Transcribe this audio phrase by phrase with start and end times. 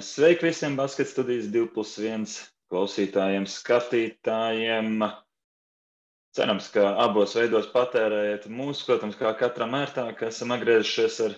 [0.00, 2.22] Sveiki visiem basket studijas 2 plus 1
[2.72, 5.02] klausītājiem, skatītājiem.
[6.32, 11.36] Cerams, ka abos veidos patērējat mūsu, protams, kā katram ērtāk, esam atgriezušies ar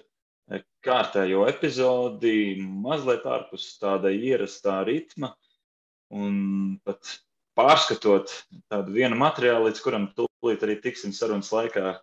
[0.87, 5.32] kārtējo epizodi, mazliet ārpus tāda ierastā ritma
[6.14, 7.11] un pat
[7.59, 8.30] pārskatot
[8.71, 11.96] tādu vienu materiālu, līdz kuram tūlīt arī tiksim sarunas laikā,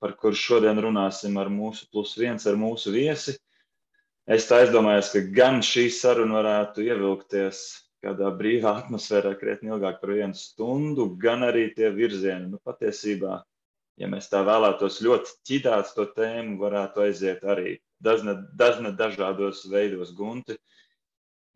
[0.00, 3.36] par kuru šodien runāsim ar mūsu plus viens, ar mūsu viesi.
[4.26, 7.60] Es tā aizdomājos, ka gan šī saruna varētu ievilkties
[8.02, 12.50] kādā brīvā atmosfērā krietni ilgāk par vienu stundu, gan arī tie virzieni.
[12.50, 13.36] Nu, patiesībā,
[14.02, 20.10] ja mēs tā vēlētos ļoti ķidāt to tēmu, varētu aiziet arī dažna, dažna dažādos veidos
[20.18, 20.58] gunti.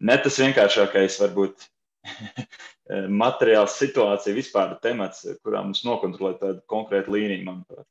[0.01, 1.66] Ne tas vienkāršākais varbūt
[3.24, 7.87] materiāls situācija, vispār temats, kurā mums nokontrolēt tādu konkrētu līniju, manuprāt.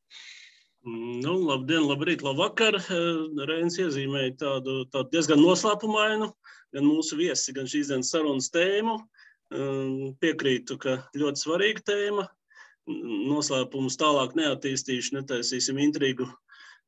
[0.90, 2.78] Nu, labdien, labrīt, labvakar.
[2.80, 6.30] Eh, Reins iezīmēja tādu, tādu diezgan noslēpumainu,
[6.74, 8.96] gan mūsu viesi, gan šīs dienas sarunas tēmu.
[9.54, 12.28] Eh, piekrītu, ka ļoti svarīga tēma.
[12.90, 16.26] Noslēpumus tālāk neattīstīšu, netaisīsim intrigu,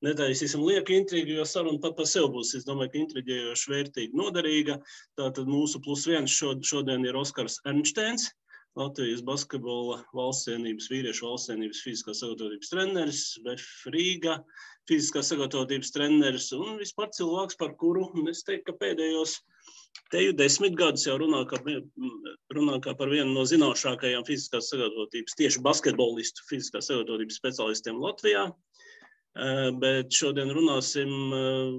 [0.05, 4.79] netaisīsim lieku intrigu, jo saruna pat par sevi būs, es domāju, ka intriģējoši, vērtīga, noderīga.
[5.19, 8.31] Tātad mūsu plus viens šodien ir Oskars Ernsteins.
[8.79, 14.37] Latvijas basketbola valstsienības, vīriešu valstsienības fiziskās sagatavotības treneris, Bef Rīga,
[14.87, 19.35] fiziskās sagatavotības treneris un vispār cilvēks, par kuru es teiktu, ka pēdējos
[20.11, 21.59] teju desmit gadus jau runā kā,
[22.55, 28.47] runā kā par vienu no zinošākajām fiziskās sagatavotības, tieši basketbolistu fiziskās sagatavotības specialistiem Latvijā.
[29.31, 31.75] Eh, bet šodien runāsim eh,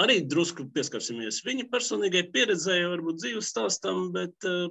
[0.00, 4.70] arī drusku pieskarsimies viņa personīgai pieredzēji, varbūt dzīves stāstam, bet uh,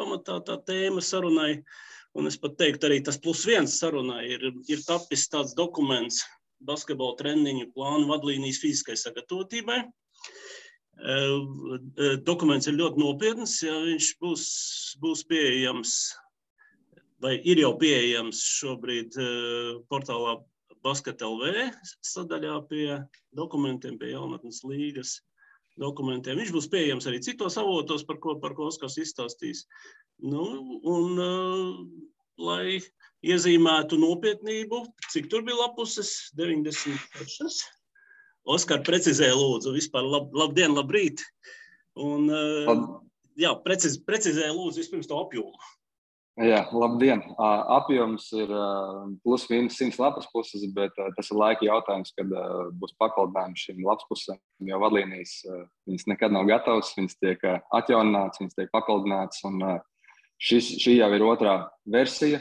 [0.00, 1.56] pamatā tā tēma sarunai,
[2.16, 6.22] un es pat teiktu, arī tas plus viens sarunai ir, ir tapis tāds dokuments
[6.62, 9.82] basketbola treniņu plānu vadlīnijas fiziskai sagatavotībai.
[11.02, 11.78] Uh,
[12.22, 14.44] dokuments ir ļoti nopietns, ja viņš būs,
[15.02, 15.96] būs pieejams
[17.22, 20.36] vai ir jau pieejams šobrīd uh, portālā
[20.82, 21.68] Basket LV
[22.06, 22.86] sadaļā pie
[23.38, 25.20] dokumentiem, pie jaunatnes līgas
[25.80, 26.38] dokumentiem.
[26.40, 29.64] Viņš būs pieejams arī citos avotos, par ko, par ko Oskars izstāstīs.
[30.22, 30.44] Nu,
[30.86, 31.22] un,
[32.38, 32.80] lai
[33.22, 34.82] iezīmētu nopietnību,
[35.12, 36.32] cik tur bija lapuses?
[36.38, 37.62] 96.
[38.52, 41.22] Oskar, precizēja lūdzu, vispār lab, labdien, labrīt.
[42.02, 42.98] Un, uh,
[43.38, 45.54] jā, preciz, precizēja lūdzu vispirms to apjomu.
[46.40, 47.20] Jā, labdien!
[47.36, 48.48] Apjoms ir
[49.20, 52.30] plus mīnus 100 lapas puses, bet tas ir laika jautājums, kad
[52.80, 54.38] būs papildinājums šīm lapas pusēm.
[54.64, 55.34] Jo vadlīnijas
[55.90, 57.44] viņas nekad nav gatavas, viņas tiek
[57.76, 59.44] atjaunināts, viņas tiek papildināts.
[60.40, 62.40] Šis, šī jau ir otrā versija.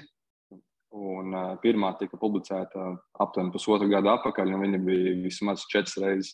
[0.92, 6.34] Un, pirmā tika publicēta aptuveni pusotru gadu atpakaļ, un viņa bija vismaz četras reizes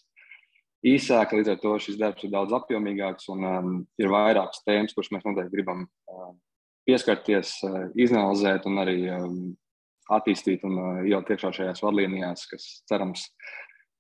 [0.86, 1.38] īsāka.
[1.38, 5.26] Līdz ar to šis darbs ir daudz apjomīgāks un um, ir vairākas tēmas, kuras mēs
[5.26, 6.34] noteikti gribam uh,
[6.88, 7.78] pieskarties, eh,
[8.08, 9.30] izanalizēt un arī eh,
[10.18, 13.28] attīstīt un eh, ielikt iekšā šajās vadlīnijās, kas cerams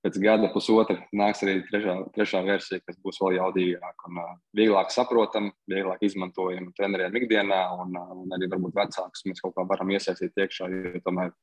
[0.05, 4.21] pēc gada, pusotra nāks arī trešā, trešā versija, kas būs vēl jaudīgāka un
[4.55, 9.91] vieglāk saprotama, vieglāk izmantojama treneriem ikdienā un, un arī varbūt vecākus mēs kaut kā varam
[9.91, 11.33] iesaistīt iekšā, jo tomēr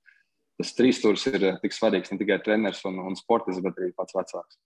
[0.60, 4.60] tas trīsstūris ir tik svarīgs ne tikai treneris un, un sportists, bet arī pats vecāks.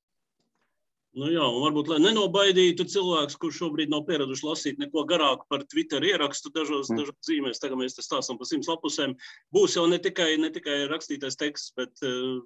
[1.17, 5.65] Nu jā, un varbūt, lai nenobaidītu cilvēkus, kurš šobrīd nav pieraduši lasīt neko garāku par
[5.73, 7.01] Twitter ierakstu dažos, mm.
[7.01, 9.17] dažos zīmēs, tagad mēs te stāstam par simts lapusēm,
[9.57, 12.45] būs jau ne tikai, ne tikai rakstītais teksts, bet uh,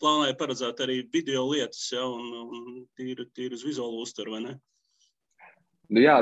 [0.00, 4.44] plānā ir paredzēt arī video lietas, ja, un, un tīri, tīri uz vizuālu uztveru, vai
[4.46, 4.54] ne?
[5.90, 6.14] Nu jā,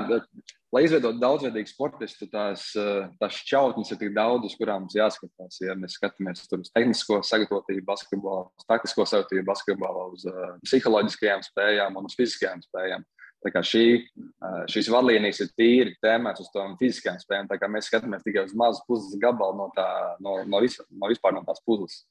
[0.72, 5.60] lai izveidotu daudzveidīgu sportistu, tās, eh, tās šķautnes ir tik daudz, uz kurām mums jāskatās.
[5.60, 12.00] Ja mēs skatāmies uz tehnisko sagatavotību, basketbolā, uz taktisko sagatavotību, basketbolā, uz uh, psiholoģiskajām spējām
[12.00, 13.04] un uz fiziskajām spējām.
[13.44, 13.84] Tā kā šī,
[14.24, 17.52] uh, šīs vadlīnijas ir tīri tēmētas uz tām fiziskajām spējām.
[17.76, 19.88] Mēs skatāmies tikai uz mazu puzles gabalu no, tā,
[20.24, 22.02] no, no, vis, no vispār no tās puzles.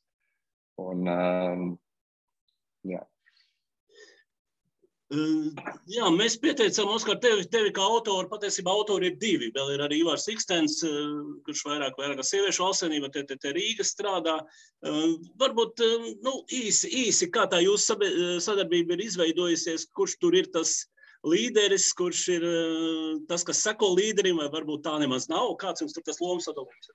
[0.77, 1.67] Un, uh,
[2.85, 3.01] jā.
[5.07, 8.27] Jā, mēs pieteicām, Oskar, tevi, tevi kā autoru.
[8.27, 9.47] Patiesībā autori ir divi.
[9.55, 10.81] Vēl ir arī Ivars Ikstens,
[11.47, 14.35] kurš vairāk, vairāk sieviešu valstsvienībā, te, te, te Rīga strādā.
[15.39, 15.85] Varbūt
[16.27, 17.95] nu, īsi, īsi, kā tā jūsu
[18.43, 20.75] sadarbība ir izveidojusies, kurš tur ir tas
[21.23, 22.47] līderis, kurš ir
[23.31, 25.53] tas, kas seko līderim, vai varbūt tā nemaz nav.
[25.61, 26.91] Kāds jums tur tas lomas sadalījums?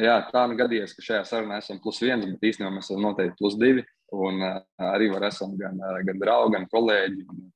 [0.00, 3.38] Jā, tā nu gadījies, ka šajā sarunā esam plus viens, bet īstenībā mēs esam noteikti
[3.38, 3.86] plus divi.
[4.16, 4.60] Un uh,
[4.90, 7.24] arī var esam gan, uh, gan draugi, gan kolēģi.
[7.30, 7.48] Un,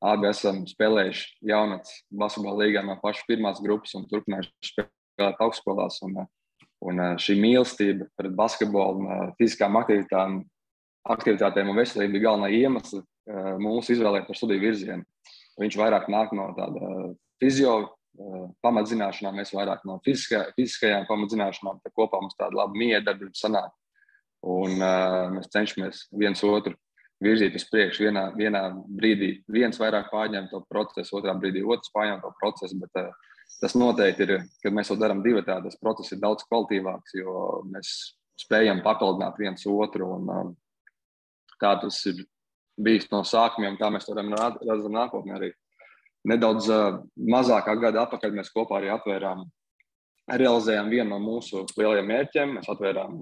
[0.00, 6.00] abi esam spēlējuši jaunatnes basketbola līgā no pašas pirmās grupas un turpinājuši spēlēt augstskolās.
[6.06, 6.22] Un,
[6.88, 10.40] un šī mīlestība pret basketbolu fiziskām aktivitātēm,
[11.14, 13.02] aktivitātēm un veselību bija galvenā iemesla,
[13.60, 15.04] mūsu izvēlē par studiju virzienu.
[15.60, 17.74] Viņš vairāk nāk no tāda fizio
[18.64, 21.80] pamatzināšanām, mēs vairāk no fiziskā, fiziskajām pamatzināšanām.
[21.92, 23.70] Kopā mums tāda laba miedarbība sanāk.
[24.46, 26.72] Un uh, mēs cenšamies viens otru
[27.20, 28.06] virzīt uz priekšu.
[28.06, 32.78] Vienā, vienā brīdī viens vairāk pārņem to procesu, otrā brīdī otrs pārņem to procesu.
[32.80, 36.46] Bet, uh, tas noteikti ir, kad mēs to darām divi, tā, tas process ir daudz
[36.48, 37.94] kvalitīvāks, jo mēs
[38.40, 40.08] spējam papildināt viens otru.
[40.16, 42.24] Un, uh, tā tas ir
[42.80, 45.52] bijis no sākumiem, kā mēs to redzam nākotnē arī.
[46.30, 49.44] Nedaudz uh, mazākā gada atpakaļ mēs kopā arī atvērām,
[50.30, 52.56] realizējām vienu no mūsu lielajiem mērķiem.
[52.56, 53.20] Mēs atvērām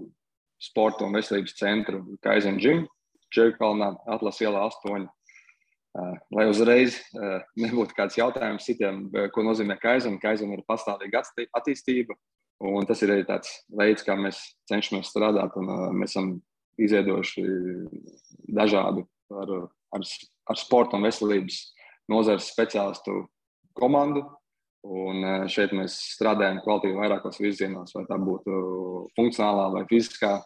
[0.63, 2.87] sporta un veselības centru Kaizen Gym,
[3.35, 5.07] Čerkalnā, Atlas ielā 8.
[5.99, 6.99] Uh, lai uzreiz
[7.59, 10.19] nebūtu kāds jautājums citiem, ko nozīmē Kaizen.
[10.23, 11.23] Kaizen ir pastāvīga
[11.57, 12.15] attīstība,
[12.65, 14.41] un tas ir arī tāds veids, kā mēs
[14.71, 15.57] cenšamies strādāt.
[15.59, 16.37] Un, mēs esam
[16.79, 17.45] izveidojuši
[18.55, 19.55] dažādu ar,
[19.97, 20.07] ar,
[20.53, 21.63] ar sporta un veselības
[22.09, 23.25] nozares speciālistu
[23.79, 24.25] komandu,
[24.87, 28.59] Un e, šeit mēs strādājam kvalitīvi vairākos virzienos, vai tā būtu
[29.19, 30.37] funkcionālā vai fiziskā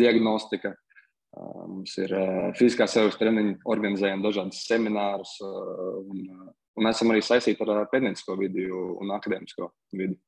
[0.00, 0.72] diagnostika.
[0.74, 2.24] E, mums ir e,
[2.58, 6.24] fiziskā sevis treniņi, organizējam dažādus seminārus, un,
[6.78, 10.18] un esam arī saistīti ar pētniecisko vidi un akadēmisko vidi.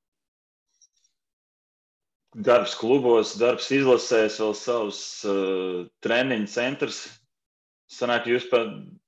[2.30, 7.00] Darbs klubos, darbs izlasēs, vēl savs uh, treniņu centrs.
[7.90, 8.46] Sanāk, jūs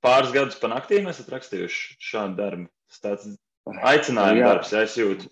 [0.03, 2.67] pāris gadus pa naktīm esat rakstījuši šādu darbu.
[2.91, 3.29] Tas tāds
[3.71, 5.29] Aicinājuma darbs, es jūtu.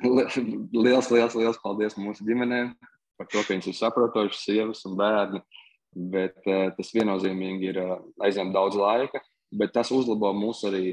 [0.00, 2.72] Liels, liels, liels paldies mūsu ģimenēm
[3.20, 5.42] par to, ka viņas ir saprotošas, sievas un bērni.
[5.90, 9.18] Bet uh, tas viennozīmīgi ir uh, aizņem daudz laika,
[9.50, 10.84] bet tas uzlabo mūsu arī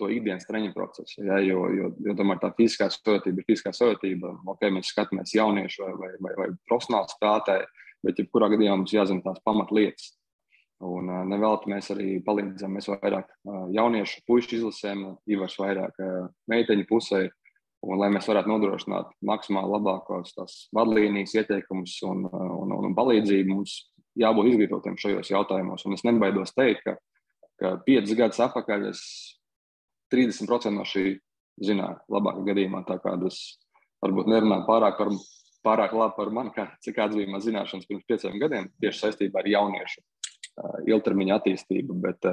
[0.00, 1.20] to ikdienas treniņu procesu.
[1.24, 4.32] Ja, jo, jo, jo tomēr tā fiziskā savienība ir fiziskā savienība.
[4.54, 7.68] Okay, mēs skatāmies jauniešu vai, vai, vai, vai profesionālu spēlētāju,
[8.08, 10.14] bet jebkurā gadījumā mums jāzina tās pamatlietas.
[10.84, 12.74] Un uh, nevelti mēs arī palīdzam.
[12.76, 17.22] Mēs vairāk uh, jauniešu puikas izlasēm, Ivars vairāk uh, meiteņu pusē.
[17.86, 20.34] Un, lai mēs varētu nodrošināt maksimāli labākos
[20.74, 23.76] vadlīnijas, ieteikumus un, un, un, un palīdzību, mums
[24.18, 25.84] jābūt izglītotiem šajos jautājumos.
[25.86, 26.96] Un es nebaidos teikt, ka,
[27.60, 29.02] ka 5 gadus atpakaļ es
[30.12, 31.06] 30% no šī
[31.64, 32.82] zināju, labākā gadījumā.
[32.88, 33.40] Tā kā tas
[34.04, 35.12] varbūt nerunāju pārāk par,
[35.64, 39.40] pārāk labi par mani, kā, cik kādas bija manas zināšanas pirms pieciem gadiem tieši saistībā
[39.40, 40.04] ar jauniešu
[40.86, 41.98] ilgtermiņa attīstību.
[42.04, 42.26] Bet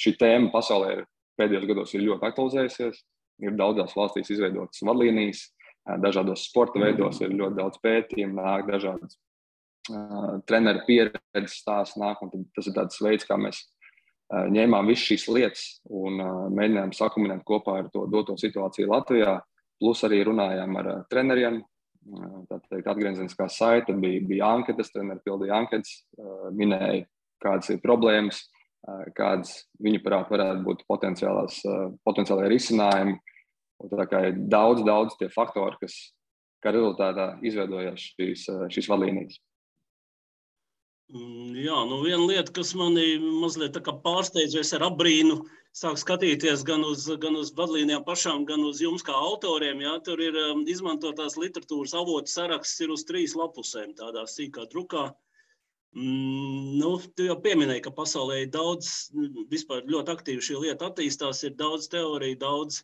[0.00, 1.00] šī tēma pasaulē
[1.40, 3.00] pēdējos gados ir ļoti aktualizējusies.
[3.40, 5.60] Ir daudzās valstīs izveidotas vadlīnijas, uh,
[6.02, 11.98] dažādos sporta veidos ir ļoti daudz pētījumu, nāk dažādas uh, treneru pieredzes stāsts.
[12.00, 12.20] Nāk,
[12.56, 13.64] tas ir tāds veids, kā mēs
[14.30, 16.20] ņēmām visas šīs lietas un
[16.54, 19.40] mēģinājām sakuminēt kopā ar to doto situāciju Latvijā.
[19.80, 21.56] Plus arī runājām ar treneriem,
[22.46, 25.96] tā teikt, atgriezeniskā saite bija, bija anketas, treneri pildīja anketas,
[26.54, 27.08] minēja
[27.42, 28.44] kādas ir problēmas,
[29.16, 33.18] kādas viņuprāt varētu būt potenciālai risinājumi.
[33.90, 35.94] Tā kā ir daudz, daudz tie faktori, kas
[36.60, 38.44] kā rezultātā izveidojās šīs,
[38.74, 39.38] šīs vadlīnijas.
[41.10, 45.40] Mm, jā, nu viena lieta, kas manī mazliet pārsteidz, es ar apbrīnu
[45.74, 49.80] sāku skatīties gan uz, gan uz vadlīnijām pašām, gan uz jums kā autoriem.
[49.82, 50.36] Jā, tur ir
[50.70, 55.08] izmantotās literatūras avotu saraksts ir uz trīs lapusēm, tādā sīkā drukā.
[55.08, 55.29] Uh,
[55.94, 59.10] nu, tu jau pieminēji, ka pasaulē ir daudz,
[59.50, 62.82] vispār ļoti aktīvi šī lieta attīstās, ir daudz teoriju, daudz,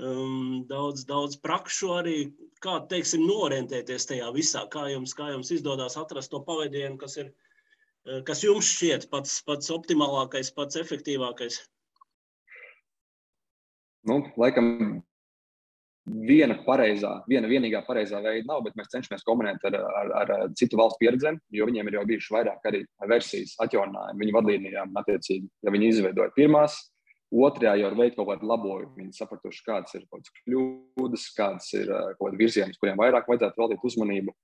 [0.00, 2.18] um, daudz, daudz prakšu arī.
[2.64, 7.28] Kā, teiksim, norientēties tajā visā, kā jums, kā jums izdodas atrast to pavadienu, kas, ir,
[8.08, 11.60] eh, kas jums šķiet pats, pats optimālākais, pats efektīvākais?
[14.08, 15.04] Nu, laikam
[16.08, 20.78] viena pareizā, viena vienīgā pareizā veida nav, bet mēs cenšamies komunicēt ar, ar, ar, citu
[20.80, 24.94] valstu pieredzēm, jo viņiem ir jau bijuši vairāk arī versijas atjauninājumi viņu vadlīnijām.
[25.02, 26.78] Attiecīgi, ja viņi izveidoja pirmās,
[27.32, 28.92] otrajā jau ir veikta kaut kāda labojuma.
[28.98, 33.62] Viņi sapratuši, kādas ir kaut kādas kļūdas, kādas ir kaut kādi virzieni, kuriem vairāk vajadzētu
[33.62, 34.36] veltīt uzmanību.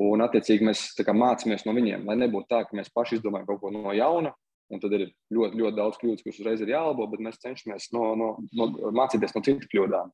[0.00, 3.64] Un, attiecīgi, mēs kā, mācāmies no viņiem, lai nebūtu tā, ka mēs paši izdomājam kaut
[3.64, 4.32] ko no jauna.
[4.70, 8.04] Un tad ir ļoti, ļoti daudz kļūdas, kuras uzreiz ir jālabo, bet mēs cenšamies no,
[8.14, 10.12] no, no, mācīties no citu kļūdām.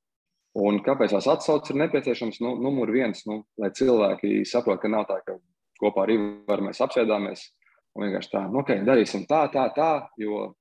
[0.56, 2.40] Un kāpēc tās atsauces ir nepieciešams?
[2.40, 5.36] Nu, numur viens, nu, lai cilvēki saprotu, ka nav tā, ka
[5.80, 7.42] kopā ar Ivaru mēs apsēdāmies
[7.96, 10.54] un vienkārši tā, nu, okay, darīsim tā, tā, tā, jo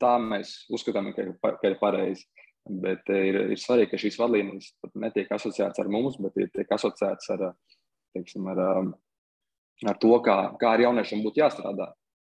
[0.00, 1.26] tā mēs uzskatām, ka,
[1.60, 2.26] ka ir pareizi.
[2.68, 4.66] Bet ir, ir svarīgi, ka šīs vadlīnijas
[5.00, 7.46] netiek asociētas ar mums, bet tiek asociētas ar,
[8.14, 8.60] teiksim, ar,
[9.88, 11.88] ar to, kā, kā ar jauniešiem būtu jāstrādā.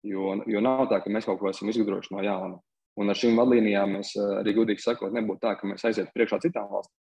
[0.06, 2.62] Jo, jo nav tā, ka mēs kaut ko esam izgudrojuši no jauna.
[3.00, 6.42] Un ar šīm vadlīnijām mēs eh, arī gudīgi sakot, nebūtu tā, ka mēs aizietu priekšā
[6.44, 6.98] citām valstīm.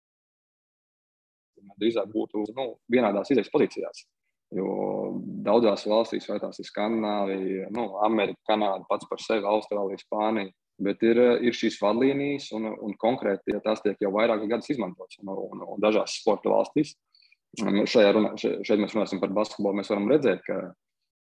[1.80, 4.06] Drīzāk būtu nu, vienādās izējas pozīcijās.
[4.56, 4.70] Jo
[5.46, 10.54] daudzās valstīs, vai tās ir Skandināvija, nu, Amerika, Kanāda, pats par sevi, Austrālija, Spānija.
[10.80, 15.20] Bet ir, ir šīs vadlīnijas, un, un konkrēti ja tās tiek jau vairākus gadus izmantotas
[15.20, 16.94] un, un, un dažās sporta valstīs.
[17.60, 19.82] Šajā runā, šeit mēs runāsim par basketbolu.
[19.82, 20.60] Mēs varam redzēt, ka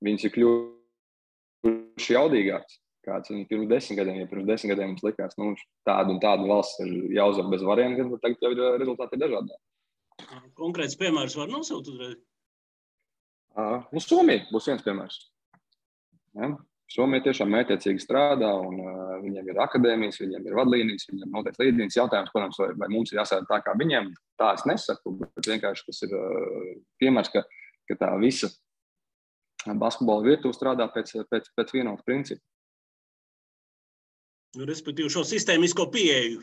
[0.04, 2.80] viņas ir kļuvušas jaudīgākas.
[3.04, 5.52] Kāds viņi pirms desmit gadiem, ja pirms desmit gadiem mums likās, nu,
[5.84, 9.58] tāda un tāda valsts ir jāuzvar bez variantiem, tad tagad jau ir rezultāti dažādi.
[10.56, 12.20] Konkrēts piemērs var nosaukt uzreiz.
[13.54, 15.18] Uh, nu, Somija būs viens piemērs.
[16.34, 16.48] Ja?
[16.90, 21.68] Somija tiešām mētiecīgi strādā, un uh, viņiem ir akadēmijas, viņiem ir vadlīnijas, viņiem ir noteikti
[21.68, 24.10] līdzīgas jautājums, protams, vai, vai mums ir jāsaka tā kā viņiem.
[24.40, 27.44] Tā es nesaku, bet vienkārši tas ir uh, piemērs, ka,
[27.90, 28.50] ka tā visa
[29.64, 32.42] basketbola virtuve strādā pēc, pēc, pēc vienota principa.
[34.54, 36.42] Respektīvi, šo sistēmisko pieeju.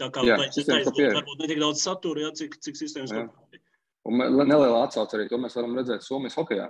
[0.00, 1.12] Tā kā jā, sistēmisko pieeju.
[1.20, 3.62] Varbūt ne tik daudz satura, jā, cik, cik sistēmisko pieeju.
[4.04, 6.68] Un neliela atsauce arī to mēs varam redzēt Somijas hokeja.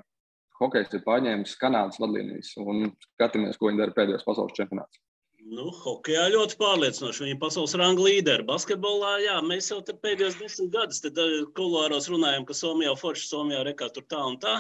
[0.60, 5.00] Hokejs ir pārņēmis Kanādas vadlīnijas un skatāmies, ko viņi dara pēdējos pasaules čempionātos.
[5.44, 7.24] Nu, hokejā ļoti pārliecinoši.
[7.24, 8.46] Viņa ir pasaules ranga līderi.
[8.48, 11.02] Basketbolā, jā, mēs jau pēdējos desmit gadus
[11.58, 14.54] kulāros runājam, ka Somijā forši, Somijā rekā tur tā un tā.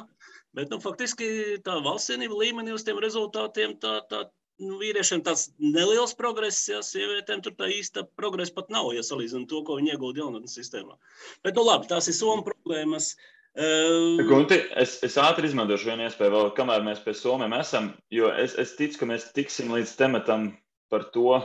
[0.54, 4.26] Bet, nu, faktiski tā valstsienība līmenī uz tiem rezultātiem tā, tā
[4.62, 9.46] nu, vīriešiem tāds neliels progress, ja sievietēm tur tā īsta progresa pat nav, ja salīdzinām
[9.50, 10.98] to, ko viņi iegūda jaunatnes sistēmā.
[11.46, 13.14] Bet, nu labi, tās ir Somu problēmas.
[13.54, 14.22] Uh...
[14.26, 18.56] Gunti, es, es ātri izmantošu vienu iespēju, vēl, kamēr mēs pie Somiem esam, jo es,
[18.58, 20.48] es ticu, ka mēs tiksim līdz tematam
[20.90, 21.38] par to,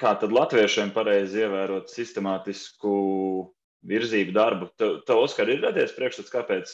[0.00, 2.92] kā tad latviešiem pareizi ievērot sistemātisku
[3.88, 4.68] virzību darbu.
[4.76, 6.72] Tev, tev Oskar, ir radies priekšstats, kāpēc,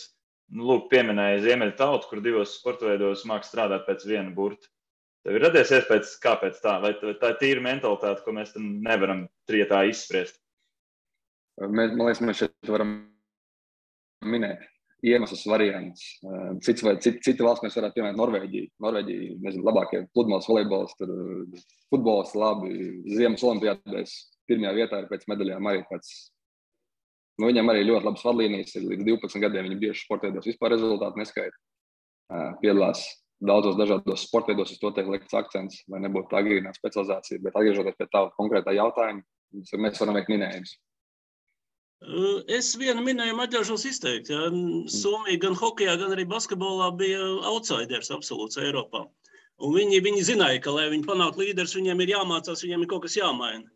[0.56, 4.70] nu, lūk, pieminēja Ziemeļa tautu, kur divos sporta veidos māk strādāt pēc viena burta.
[5.22, 9.84] Tev ir radies iespējas, kāpēc tā, vai tā ir tīra mentalitāte, ko mēs nevaram trietā
[9.86, 10.40] izspriest?
[11.62, 12.96] Mēs, man liekas, mēs šeit varam
[14.26, 14.64] minēt
[15.02, 16.02] iemeslus, variants.
[16.62, 18.70] Cits vai cit, cita valsts mēs varētu pieminēt Norvēģiju.
[18.82, 21.14] Norvēģija, nezinu, labākie pludmales volejbols, tur
[21.90, 24.14] futbols labi, ziemas olimpiādēs
[24.50, 26.12] pirmajā vietā ir pēc medaļām arī pēc.
[27.40, 31.18] Nu, viņam arī ļoti labas vadlīnijas, ir līdz 12 gadiem viņi bieži sportēdos vispār rezultātu
[31.18, 31.58] neskaita.
[32.62, 33.06] Piedalās
[33.42, 37.42] daudzos dažādos sportos uz to tiek likts akcents, lai nebūtu agrīnā specializācija.
[37.42, 39.22] Bet atgriežoties pie tā konkrētā jautājuma,
[39.84, 40.76] mēs varam veikt minējumus.
[42.50, 44.30] Es vienu minējumu atļaušos izteikt.
[44.32, 44.48] Ja.
[44.90, 47.20] Somija gan hokeja, gan arī basketbolā bija
[47.52, 49.04] outsiders absolūts Eiropā.
[49.62, 53.06] Un viņi, viņi zināja, ka, lai viņi panāktu līderus, viņiem ir jāmācās, viņiem ir kaut
[53.06, 53.68] kas jāmaina.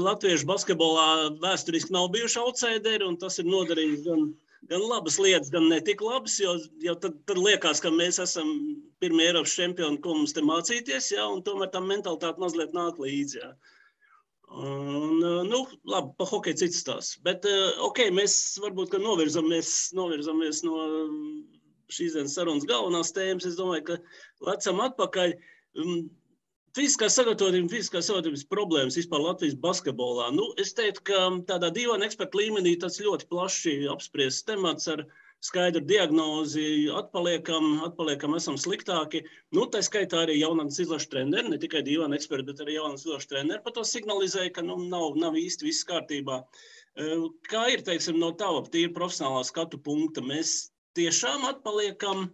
[0.00, 4.30] Latviešu basketbolā vēsturiski nav bijuši outsideri, un tas ir noderīgs gan
[4.70, 6.38] gan labas lietas, gan ne tik labas.
[6.42, 8.50] Jo, jo tad, tad liekas, ka mēs esam
[9.02, 13.40] pirmie Eiropas čempioni, ko mums te mācīties, ja, un tomēr tā mentalitāte mazliet nāk līdzi.
[13.42, 13.52] Ja.
[14.54, 15.18] Un,
[15.48, 17.18] nu, labi, pa hokeju cits stāsts.
[17.26, 17.46] Bet,
[17.82, 20.76] ok, mēs varbūt novirzamies, novirzamies no
[21.92, 23.48] šīs dienas sarunas galvenās tēmas.
[23.48, 25.34] Es domāju, ka lecam atpakaļ.
[26.74, 30.32] Fiziskās sagatavotības, fiziskās sagatavotības problēmas vispār Latvijas basketbolā.
[30.34, 35.04] Nu, es teiktu, ka tādā dīvainā eksperta līmenī tas ļoti plaši apspriests temats ar
[35.44, 36.88] skaidru diagnozi.
[36.98, 39.22] Atpaliekam, atpaliekam, esam sliktāki.
[39.54, 43.30] Nu, tā skaitā arī jaunatnes izlaša treneri, ne tikai dīvaini eksperti, bet arī jaunatnes izlaša
[43.36, 46.42] treneri par to signalizēja, ka nu, nav, nav īsti viss kārtībā.
[47.50, 52.32] Kā ir, teiksim, no tava tīra profesionālā skatu punkta, mēs tiešām atpaliekam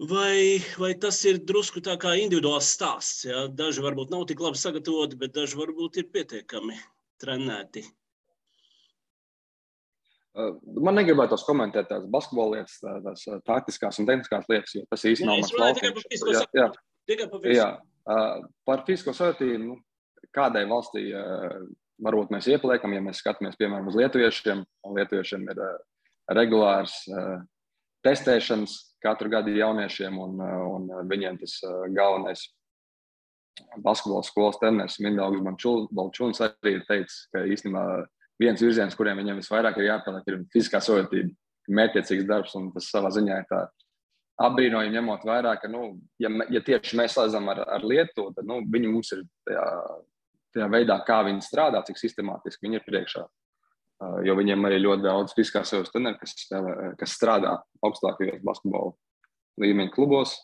[0.00, 3.26] Vai, vai tas ir drusku tā kā individuāls stāsts?
[3.28, 3.44] Ja?
[3.52, 6.78] Daži varbūt nav tik labi sagatavoti, bet daži varbūt ir pietiekami
[7.20, 7.84] trenēti.
[10.80, 15.42] Man negribētos komentēt tās basketbola lietas, tās taktiskās un tehniskās lietas, jo tas īstenībā nav
[15.42, 16.06] mans laukums.
[16.32, 16.68] Jā, jā.
[17.10, 17.58] Tikai par fizisko.
[17.58, 18.18] Jā,
[18.70, 21.08] par fizisko savienību, nu, kādai valstī
[22.00, 25.60] varbūt mēs iepaliekam, ja mēs skatāmies, piemēram, uz lietuviešiem, un lietuviešiem ir
[26.38, 27.02] regulārs
[28.06, 31.58] testēšanas katru gadu jauniešiem, un, un viņiem tas
[31.96, 32.46] galvenais
[33.84, 35.42] basketbola skolas treneris Mindaugs
[35.92, 37.84] Balčūns arī ir teicis, ka īstenībā
[38.40, 41.34] viens virziens, kuriem viņiem visvairāk ir jāpieliek, ir fiziskā savienība,
[41.70, 43.64] mērķiecīgs darbs, un tas savā ziņā ir tā
[44.40, 48.62] apbrīnojami ņemot vērā, ka, nu, ja, ja tieši mēs slēdzam ar, ar Lietuvu, tad nu,
[48.72, 49.66] viņi mums ir tajā,
[50.56, 53.26] tajā veidā, kā viņi strādā, cik sistemātiski viņi ir priekšā.
[54.24, 58.94] Jo viņiem arī ļoti daudz fiziskās savas treneru, kas, spēlē, kas strādā augstākajos basketbola
[59.60, 60.38] līmeņa klubos.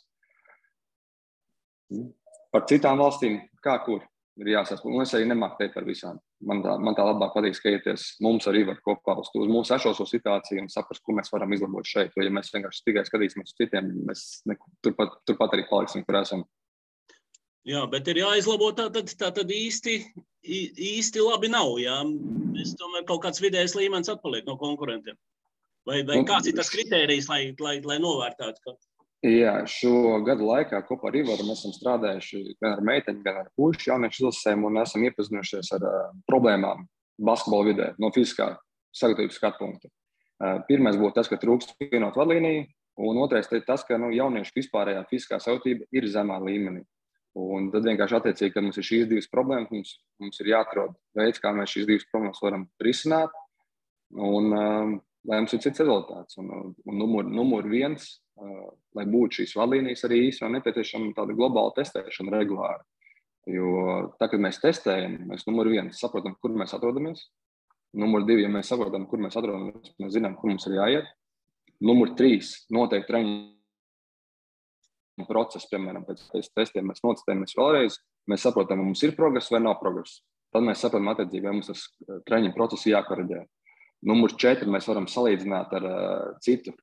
[2.52, 4.04] Par citām valstīm, kā kur
[4.42, 6.18] ir jāsaka, un es arī nemāku teikt par visām.
[6.44, 10.04] Man tā, man tā labāk patīk skatīties mums arī var kopā uz, uz mūsu esošo
[10.10, 12.12] situāciju un saprast, ko mēs varam izlabot šeit.
[12.12, 16.20] Jo, ja mēs vienkārši tikai skatīsimies uz citiem, mēs ne, turpat, turpat arī paliksim, kur
[16.20, 16.44] esam.
[17.66, 19.96] Jā, bet ir jāizlabo tā, tad, tā tad īsti,
[20.46, 21.73] īsti labi nav.
[21.82, 21.99] Jā.
[22.62, 25.18] Es domāju, ka kaut kāds vidējais līmenis atpaliek no konkurentiem.
[25.87, 28.62] Vai, vai kāds ir tas kritērijs, lai, lai, lai novērtētu?
[28.62, 28.76] Ka...
[29.26, 33.52] Jā, šo gadu laikā kopā ar Ivaru mēs esam strādājuši gan ar meiteņu, gan ar
[33.58, 36.87] pušu jauniešu izlasēm un esam iepazinušies ar uh, problēmām
[37.26, 38.52] basketbola vidē no fiziskā
[38.94, 39.90] sagatavības skatu punkta.
[40.37, 42.66] Uh, pirmais būtu tas, ka trūkst vienot vadlīniju,
[43.06, 46.85] un otrais ir tas, ka nu, jauniešu vispārējā fiziskā sagatavība ir zemā līmenī.
[47.37, 49.90] Un tad vienkārši attiecīgi, kad mums ir šīs divas problēmas, mums,
[50.23, 53.35] mums ir jāatrod veids, kā mēs šīs divas problēmas varam risināt,
[54.16, 54.95] un um,
[55.28, 56.38] lai mums ir cits rezultāts.
[56.40, 58.07] Un, un numur, numur viens,
[58.40, 62.87] uh, lai būtu šīs vadlīnijas, arī īstenībā nepieciešama tāda globāla testēšana regulāri.
[63.52, 63.75] Jo
[64.16, 67.28] tā, kad mēs testējam, mēs numur viens saprotam, kur mēs atrodamies.
[68.00, 71.12] Numur divi, ja mēs saprotam, kur mēs atrodamies, mēs zinām, kur mums ir jāiet.
[71.85, 73.55] Numur trīs, noteikti treniņi
[75.25, 79.78] procesu, piemēram, pēc testiem mēs nocitējamies vēlreiz, mēs saprotam, vai mums ir progress vai nav
[79.80, 80.20] progress.
[80.52, 83.44] Tad mēs saprotam, attiecīgi, vai mums tas eh, treniņa process jākoriģē.
[84.06, 86.75] Numur četri mēs varam salīdzināt ar uh, citu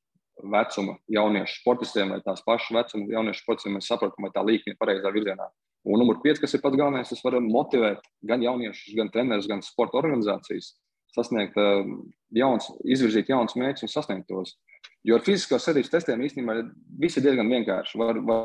[0.49, 3.75] vecumu jauniešu sportistiem vai tās pašas vecuma jauniešu sportistiem.
[3.77, 5.45] Mēs saprotam, vai tā līnija ir pareizā virzienā.
[5.85, 9.61] Un numur pieci, kas ir pats galvenais, tas var motivēt gan jauniešus, gan trenerus, gan
[9.63, 10.73] sporta organizācijas
[11.13, 11.85] sasniegt uh,
[12.33, 14.55] jauns, izvirzīt jaunus mērķus un sasniegt tos.
[15.03, 16.57] Jo ar fiziskās sadarbības testiem īstenībā
[16.99, 17.97] viss ir diezgan vienkārši.
[17.99, 18.43] Var, var,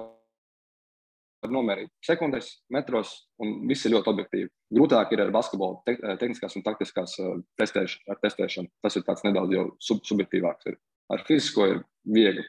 [1.45, 3.13] var nomērīt sekundēs, metros,
[3.43, 4.51] un viss ir ļoti objektīvi.
[4.75, 8.73] Grūtāk ir ar basketbolu, te, eh, tehniskās un taktiskās uh, testēšanu, testēšanu.
[8.83, 10.73] Tas ir nedaudz sub, subjektīvāks.
[10.73, 10.81] Ir.
[11.15, 12.45] Ar fizisko ir viegli.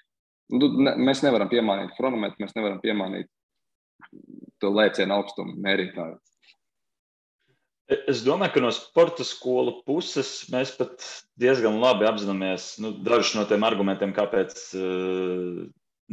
[0.50, 3.30] Nu, ne, mēs nevaram piemānīt chronometru, mēs nevaram piemānīt
[4.60, 6.18] to lēcienu augstumu mērītāju.
[7.90, 11.02] Es domāju, ka no sporta skolu puses mēs pat
[11.42, 15.64] diezgan labi apzināmies nu, dažus no tiem argumentiem, kāpēc uh,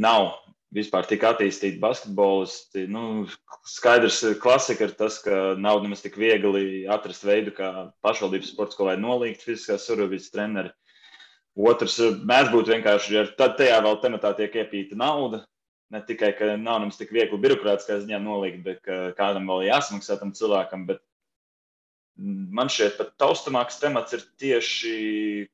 [0.00, 0.30] nav
[0.76, 2.86] vispār tik attīstīti basketbolisti.
[2.88, 3.26] Nu,
[3.68, 8.96] skaidrs, klasika ir tas, ka nav nemaz tik viegli atrast veidu, kā pašvaldības sporta skolai
[9.00, 10.72] nolikt fiziskās survijas treneri.
[11.56, 15.44] Otrs, mēs būtu vienkārši, ja tad tajā vēl tematā tiek iepīta nauda.
[15.92, 20.32] Ne tikai, ka nav nemaz tik viegli birokrātiskā ziņā nolikt, bet kādam vēl jāsamaksā tam
[20.36, 20.88] cilvēkam.
[20.88, 21.04] Bet
[22.16, 24.92] man šķiet, pat taustāmāks temats ir tieši,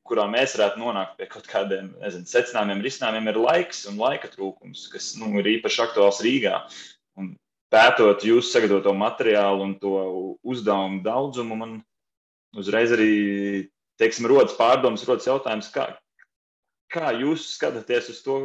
[0.07, 4.87] kurā mēs varētu nonākt pie kaut kādiem nezinu, secinājumiem, risinājumiem, ir laiks un laika trūkums,
[4.93, 6.61] kas nu, ir īpaši aktuāls Rīgā.
[7.19, 7.33] Un
[7.73, 9.95] pētot jūsu sagatavoto materiālu un to
[10.47, 11.79] uzdevumu daudzumu, man
[12.55, 13.13] uzreiz arī
[13.99, 15.89] teiksim, rodas pārdomas, rodas jautājums, kā,
[16.93, 18.37] kā jūs skatāties uz to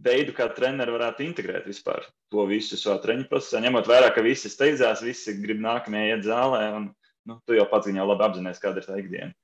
[0.00, 4.48] veidu, kā treneri varētu integrēt vispār to visu savā treniņu procesā, ņemot vērā, ka visi
[4.48, 6.62] steidzās, visi grib nākamajā iet zālē.
[6.78, 6.88] Un,
[7.28, 9.34] nu, tu jau pats jau labi apzinājies, kāda ir tā ikdiena.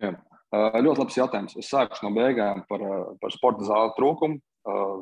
[0.00, 0.12] Jā.
[0.50, 1.56] Ļoti labs jautājums.
[1.60, 2.82] Es sākšu no beigām par,
[3.22, 4.40] par sporta zāļu trūkumu.
[4.70, 4.98] Uh,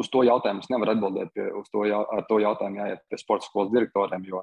[0.00, 1.30] uz to jautājumu es nevaru atbildēt.
[1.36, 4.42] Pie, uz to, jau, to jautājumu jāiet pie sporta skolas direktoriem, jo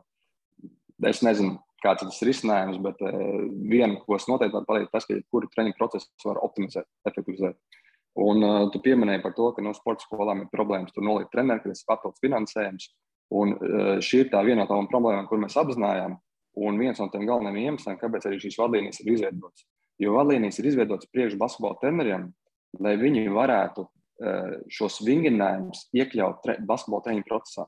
[1.09, 3.01] es nezinu, kāds ir tas risinājums, bet
[3.67, 7.57] viena, ko es noteikti varu pateikt, tas, ka jebkuru treniņu procesu var optimizēt, efektivizēt.
[8.23, 11.63] Un uh, tu pieminēji par to, ka no sporta skolām ir problēmas tur nolikt treneri,
[11.65, 12.91] kas ir papildus finansējums.
[13.33, 16.19] Un uh, šī ir tā viena no tām problēmām, kur mēs apzinājām,
[16.53, 19.65] Un viens no tiem galvenajiem iemesliem, kāpēc arī šīs vadlīnijas ir izveidotas,
[20.01, 22.27] jo vadlīnijas ir izveidotas priekš basketbola treneriem,
[22.83, 27.65] lai viņi varētu eh, šos vingrinājumus iekļaut tre, basketbola treniņu procesā.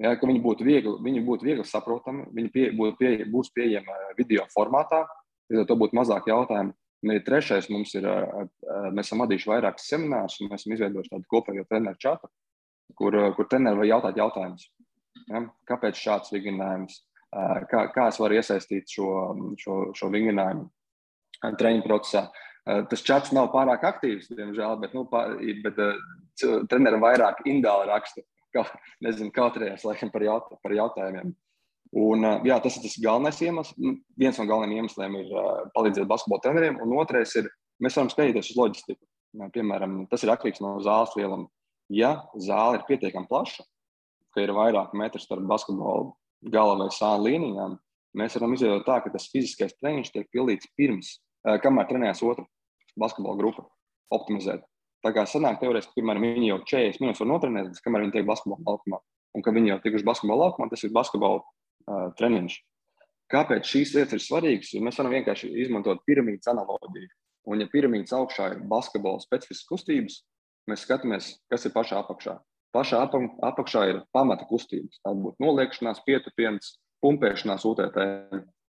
[0.00, 4.44] Ja, viņi būtu viegli, viņi būtu viegli saprotami, viņi pie, būtu pie, būs pieejami video
[4.52, 5.04] formātā,
[5.52, 6.76] tad to būtu mazāk jautājumu.
[7.02, 10.76] Un arī trešais, mums ir, eh, eh, mēs esam vadījuši vairākus seminārus, un mēs esam
[10.76, 12.28] izveidojuši tādu kopējo treneru čatu,
[12.94, 14.68] kur, kur treneri var jautāt jautājumus.
[15.28, 17.00] Ja, kāpēc šāds vingrinājums?
[17.32, 19.10] Kā, kā es varu iesaistīt šo,
[19.60, 20.68] šo, šo vingrinājumu
[21.58, 22.26] treniņu procesā.
[22.62, 25.80] Tas čats nav pārāk aktīvs, diemžēl, bet, nu, pār, bet
[26.70, 28.22] trenerim vairāk indāli raksta.
[28.52, 28.66] Kā,
[29.02, 31.32] nezinu, kautrējās laikam par, jaut, par jautājumiem.
[32.02, 33.72] Un, jā, tas ir tas galvenais iemesls.
[34.20, 35.32] Viens no galvenajiem iemesliem ir
[35.74, 37.48] palīdzēt basketbola treneriem, un otrais ir,
[37.82, 39.00] mēs varam skatīties uz loģistiku.
[39.56, 41.48] Piemēram, tas ir atkarīgs no zāles lieluma.
[41.92, 43.64] Ja zāle ir pietiekami plaša,
[44.32, 46.12] ka ir vairāk metru starp basketbolu
[46.42, 47.76] gala vai sāla līnijām,
[48.18, 51.14] mēs varam izveidot tā, ka tas fiziskais treniņš tiek pildīts pirms,
[51.62, 52.46] kamēr trenējas otra
[52.98, 53.66] basketbola grupa,
[54.12, 54.64] optimizēt.
[55.02, 58.62] Tā kā sanāk, teorētiski, piemēram, viņi jau 40 minūtes var notrenēties, kamēr viņi tiek basketbola
[58.68, 59.00] laukumā.
[59.32, 62.58] Un, kad viņi jau tikuši basketbola laukumā, tas ir basketbola uh, treniņš.
[63.32, 64.70] Kāpēc šīs lietas ir svarīgas?
[64.84, 67.10] Mēs varam vienkārši izmantot piramīdas analoģiju.
[67.50, 70.18] Un, ja piramīdas augšā ir basketbola specifiskas kustības,
[70.70, 72.36] mēs skatāmies, kas ir pašā apakšā.
[72.72, 75.00] Pašā apakšā ir pamata kustības.
[75.04, 77.98] Tā būtu noliekšanās, pietupiens, pumpēšanās UTT.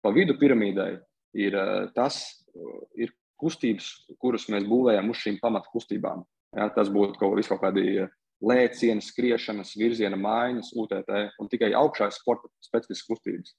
[0.00, 0.94] Pa vidu piramīdai
[1.36, 2.22] ir eh, tas,
[2.54, 6.24] eh, ir kustības, kuras mēs būvējam uz šīm pamata kustībām.
[6.56, 11.10] Ja, tas būtu kaut, kaut kādi eh, lēcieni, skriešanas, virziena maiņas, UTT,
[11.42, 13.56] un tikai augšā ir sporta specifiskas kustības.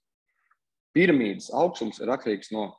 [0.97, 2.71] Piramīdas augstums ir atkarīgs no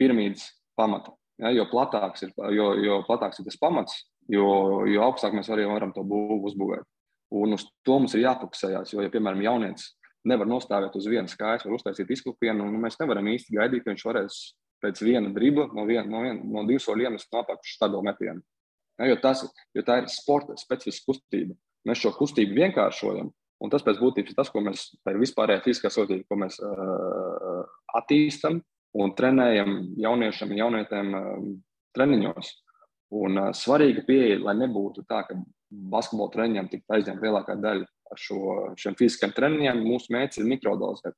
[0.00, 1.14] piramīdas pamata.
[1.40, 3.94] Ja, jo, platāks ir, jo, jo platāks ir tas pamats,
[4.32, 4.48] jo,
[4.90, 6.86] jo augstāk mēs arī varam to būvu uzbūvēt.
[7.34, 8.94] Un uz to mums ir jāfokusējas.
[8.94, 9.92] Jo, ja, piemēram, jaunietis
[10.28, 14.04] nevar nostāvēt uz vienas kājas, var uztaisīt izklupienu, un mēs nevaram īsti gaidīt, ka viņš
[14.08, 14.40] varēs
[14.84, 18.44] pēc viena dribla no, viena, no, viena, no divu soļu iemest nopērkt šādu metienu.
[19.00, 19.42] Ja, jo, tas,
[19.74, 21.56] jo tā ir sporta specifiska kustība.
[21.88, 23.30] Mēs šo kustību vienkāršojam,
[23.64, 27.64] un tas pēc būtības ir tas, ko mēs, ir vispārējā fiziskā sūtība, ko mēs uh,
[27.98, 28.60] attīstam
[28.94, 31.48] un trenējam jauniešiem un jaunietēm uh,
[31.96, 32.52] treniņos.
[33.12, 35.36] Un uh, svarīga pieeja, lai nebūtu tā, ka
[35.70, 38.40] basketbola treniņiem tiktu aizņemta lielākā daļa ar šo,
[38.80, 39.82] šiem fiziskiem treniņiem.
[39.84, 41.16] Mūsu mērķis ir mikrodozēt.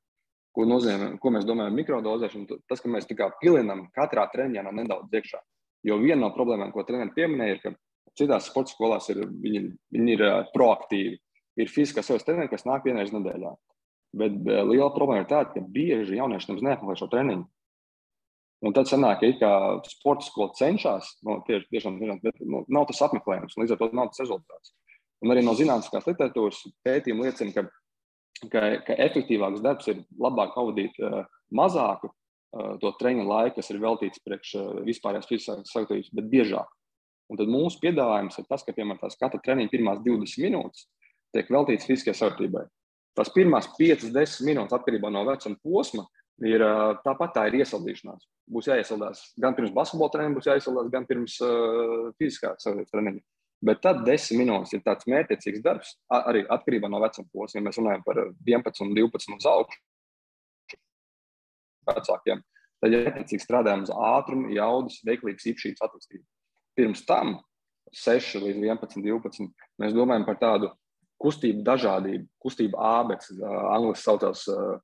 [0.57, 2.61] Ko, nozīmē, ko mēs domājam par mikrodozēšanu?
[2.69, 5.43] Tas, ka mēs tikai pilinam katrā treniņā nedaudz iekšā.
[5.87, 9.63] Jo viena no problēmām, ko treneris pieminēja, ir, ka citās sporta skolās ir, viņi,
[9.95, 11.19] viņi ir uh, proaktīvi.
[11.61, 13.53] Ir fiziskās savas treniņi, kas nāk vienreiz nedēļā.
[14.17, 17.47] Bet uh, liela problēma ir tāda, ka bieži jaunieši nemaz neapmeklē šo treniņu.
[18.65, 19.51] Un tad sanāk, ka
[19.85, 24.13] sporta skola cenšas, no, tieši, tiešām, bet no, nav tas apmeklējums, līdz ar to nav
[24.13, 24.73] tas rezultāts.
[25.25, 27.67] Un arī no zinātniskās literatūras pētījuma liecina, ka,
[28.53, 33.83] ka, ka efektīvāks darbs ir labāk pavadīt uh, mazāku uh, to treniņu laiku, kas ir
[33.85, 36.73] veltīts priekš uh, vispārējās fiziskās sagatavības, bet biežāk.
[37.33, 40.87] Un tad mūsu piedāvājums ir tas, ka, piemēram, tās katra treniņa pirmās 20 minūtes
[41.35, 42.65] tiek veltīts fiziskajai sagatavībai.
[43.17, 46.05] Tās pirmās 5-10 minūtes atkarībā no vecuma posma
[46.45, 46.65] ir
[47.05, 48.27] tāpat tā ir iesaldīšanās.
[48.53, 53.23] Būs jāiesaldās gan pirms basketbola treniņa, būs jāiesaldās gan pirms uh, fiziskā treniņa.
[53.67, 57.59] Bet tad desmit minūtes ir tāds mērķiecīgs darbs, arī atkarībā no vecuma posma.
[57.59, 59.81] Ja mēs runājam par 11, 12 uz augšu
[61.89, 62.43] vecākiem,
[62.83, 66.25] tad ir mērķiecīgi strādājam uz ātrumu, jaudas, veiklības īpašības attīstību.
[66.77, 67.39] Pirms tam,
[67.97, 69.49] 6 līdz 11, 12,
[69.81, 70.71] mēs domājam par tādu
[71.23, 74.77] kustību dažādību, kustību ābeks, angļuiski saucās uh,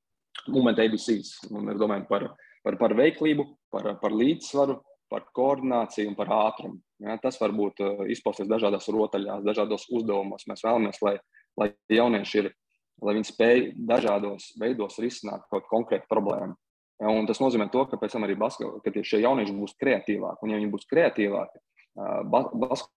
[0.47, 1.29] moment ABCs.
[1.51, 2.23] Un mēs domājam par,
[2.65, 4.79] par, par veiklību, par, par līdzsvaru,
[5.13, 6.79] par koordināciju un par ātrumu.
[7.03, 10.47] Ja, tas var būt uh, izpausties dažādās rotaļās, dažādos uzdevumos.
[10.49, 11.15] Mēs vēlamies, lai,
[11.59, 12.49] lai jaunieši ir,
[13.03, 13.57] lai viņi spēj
[13.89, 16.53] dažādos veidos risināt kaut konkrētu problēmu.
[17.01, 20.41] Ja, un tas nozīmē, to, ka pēc tam arī basketbolā, ka šie jaunieši būs kreatīvāki.
[20.45, 21.57] Un, ja viņi būs kreatīvāki,
[21.99, 22.21] uh,
[22.63, 22.93] basketbolā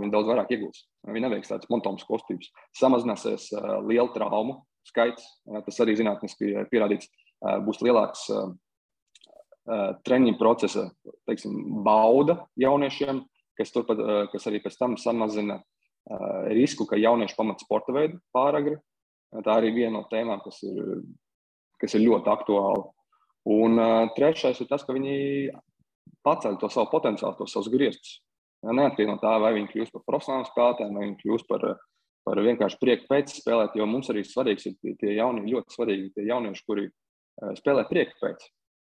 [0.00, 0.78] viņi daudz vairāk iegūs.
[1.10, 2.48] Viņi neveiks tādas monotonas kostīmas.
[2.78, 4.54] Samazināsies uh, liela traumu
[4.88, 5.26] skaits.
[5.66, 7.10] Tas arī zinātniski pierādīts.
[7.66, 8.26] Būs lielāks
[10.06, 10.88] treniņu procesa
[11.28, 13.22] teiksim, bauda jauniešiem,
[13.58, 14.00] kas, turpat,
[14.32, 15.60] kas arī pēc tam samazina
[16.50, 18.78] risku, ka jaunieši pamat sporta veidu pāragri.
[19.30, 20.80] Tā arī viena no tēmām, kas ir,
[21.78, 22.88] kas ir ļoti aktuāla.
[23.50, 23.78] Un
[24.16, 25.52] trešais ir tas, ka viņi
[26.26, 28.18] paceļ to savu potenciālu, tos savus griestus.
[28.66, 31.78] Neatkarīgi no tā, vai viņi kļūst par profesionālu spēlētāju, vai viņi kļūst par uh,
[32.26, 36.26] par vienkārši prieku pēc spēlēt, jo mums arī svarīgs ir tie jaunie, ļoti svarīgi tie
[36.28, 38.48] jaunieši, kuri eh, spēlē prieku pēc.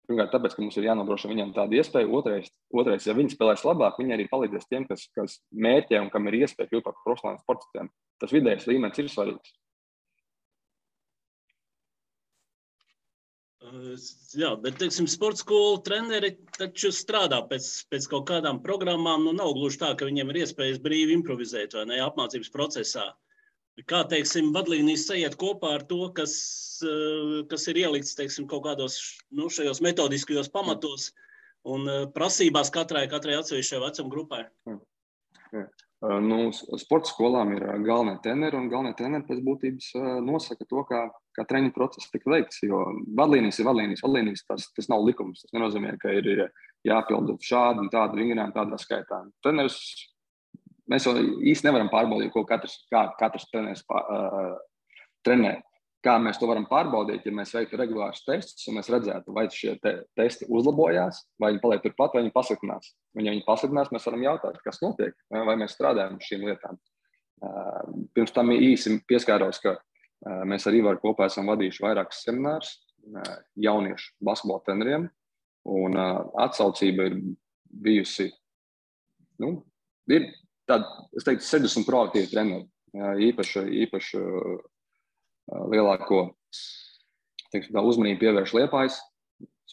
[0.05, 2.11] Pirmkārt, tāpēc, ka mums ir jānodrošina viņiem tāda iespēja.
[2.13, 6.29] Otrais, otrais, ja viņi spēlēs labāk, viņi arī palīdzēs tiem, kas, kas mērķē un kam
[6.29, 7.89] ir iespēja kļūt par profesionāliem sportistiem.
[8.21, 9.55] Tas vidējais līmenis ir svarīgs.
[14.35, 19.25] Jā, bet, teiksim, sporta skolu treneri taču strādā pēc, pēc kaut kādām programmām.
[19.25, 23.07] Nu, nav gluži tā, ka viņiem ir iespējas brīvi improvizēt vai ne apmācības procesā.
[23.91, 26.35] Kā, teiksim, vadlīnijas sajiet kopā ar to, kas,
[27.51, 29.01] kas ir ielikts, teiksim, kaut kādos
[29.35, 31.09] nu, šajos metodiskajos pamatos
[31.65, 34.45] un prasībās katrai, katrai atsevišķai vecuma grupai?
[36.05, 39.91] Nu, sporta skolām ir galvenie treneri, un galvenie treneri pēc būtības
[40.27, 41.05] nosaka to, kā,
[41.37, 42.61] kā treniņu process tiek veikts.
[42.67, 42.83] Jo
[43.21, 45.45] vadlīnijas ir vadlīnijas, vadlīnijas tas, tas nav likums.
[45.45, 46.49] Tas nenozīmē, ka ir
[46.85, 49.23] jāpilda šādi un tādi vingrinājumi tādā skaitā.
[49.45, 49.79] Treneris,
[50.93, 54.59] mēs jau īsti nevaram pārbaudīt, ko katrs, kā katrs treneris uh,
[55.25, 55.57] trenē
[56.05, 59.75] kā mēs to varam pārbaudīt, ja mēs veiktu regulārus testus, un mēs redzētu, vai šie
[59.83, 62.93] te testi uzlabojās, vai viņi paliek turpat, vai viņi pasliktinās.
[63.17, 66.81] Un, ja viņi pasliktinās, mēs varam jautāt, kas notiek, vai mēs strādājam ar šīm lietām.
[68.17, 69.77] Pirms tam īsi pieskāros, ka
[70.49, 72.77] mēs ar kopā esam vadījuši vairākus seminārus
[73.61, 75.09] jauniešu basketbola treneriem,
[75.69, 75.99] un
[76.41, 77.19] atsaucība ir
[77.85, 78.31] bijusi,
[79.43, 79.57] nu,
[80.09, 80.31] ir
[80.69, 82.69] tāda, es teiktu, 60 proaktīvi treneri.
[82.95, 84.21] Īpaši, īpaši
[85.53, 86.27] lielāko
[87.53, 89.01] teiksim, uzmanību pievērš Liepājas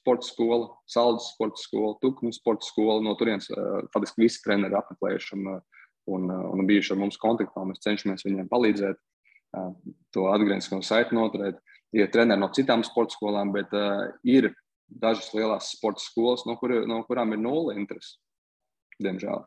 [0.02, 3.02] sporta skola, Saldus sporta skola, Tukuma sporta skola.
[3.06, 3.50] No turienes
[3.94, 5.52] faktiski visi treneri apmeklējuši un,
[6.16, 7.66] un, un bijuši ar mums kontaktā.
[7.68, 9.02] Mēs cenšamies viņiem palīdzēt
[10.16, 11.60] to atgrieznisko saiti noturēt.
[11.96, 13.74] Ir treneri no citām sporta skolām, bet
[14.24, 14.54] ir
[14.88, 18.16] dažas lielās sporta skolas, no, kur, no kurām ir nulle interesi.
[19.02, 19.44] Diemžēl.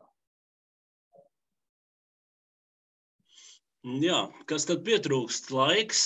[3.85, 5.51] Jā, kas tad pietrūkst?
[5.53, 5.99] Laiks,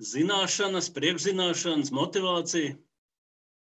[0.00, 2.78] zināšanas, priekšzināšanas, motivācija.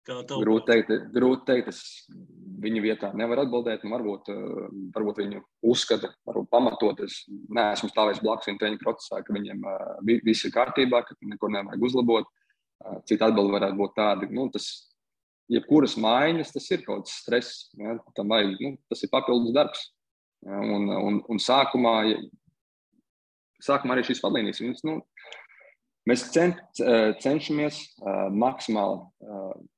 [0.06, 2.08] Grūti teikt, grūti teikt, es
[2.62, 3.86] viņu vietā nevaru atbildēt.
[3.90, 7.04] Varbūt, eh, varbūt viņu uzskata, varbūt pamatot.
[7.06, 11.50] Es neesmu stāvējis blakus viņa treniņu procesā, ka viņiem uh, viss ir kārtībā, ka neko
[11.54, 12.26] nevajag uzlabot.
[12.82, 14.90] Uh, cita atbilde varētu būt tāda, nu, tas
[15.50, 17.70] jebkuras maiņas, tas ir kaut kāds stress.
[17.78, 18.00] Ja?
[18.18, 19.92] Tam vajag, nu, tas ir papildus darbs.
[20.42, 20.58] Ja?
[20.58, 21.96] Un, un, un sākumā,
[23.66, 25.00] sākumā arī šīs vadlīnijas, viņas, nu,
[26.06, 26.60] Mēs cent,
[27.24, 27.80] cenšamies
[28.38, 29.00] maksimāli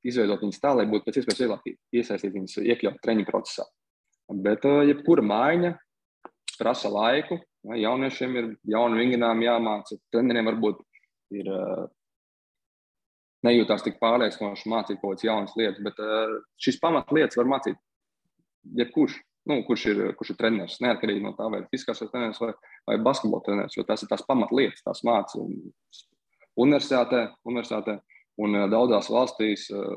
[0.04, 3.64] izveidot viņus tā, lai būtu pēc iespējas vieglāk iesaistīt viņus, iekļaut treniņu procesā.
[4.44, 5.70] Bet jebkura maiņa
[6.58, 7.38] prasa laiku.
[7.68, 10.84] Ja, jauniešiem ir jauni vingrinājumi jāmāca, treneriem varbūt
[11.40, 11.48] ir
[13.48, 15.98] nejūtās tik pārliecinoši mācīt kaut kādas jaunas lietas, bet
[16.60, 17.80] šīs pamatlietas var mācīt
[18.78, 19.16] jebkurš.
[19.48, 20.76] Nu, kurš, ir, kurš ir treneris?
[20.84, 22.50] Neatkarīgi no tā, vai ir fiziskās treneris vai,
[22.88, 26.02] vai basketbola treneris, jo tas ir tās pamatlietas, tās mācības
[26.58, 27.94] universitātē, universitātē
[28.44, 29.94] un eh, daudzās valstīs, eh,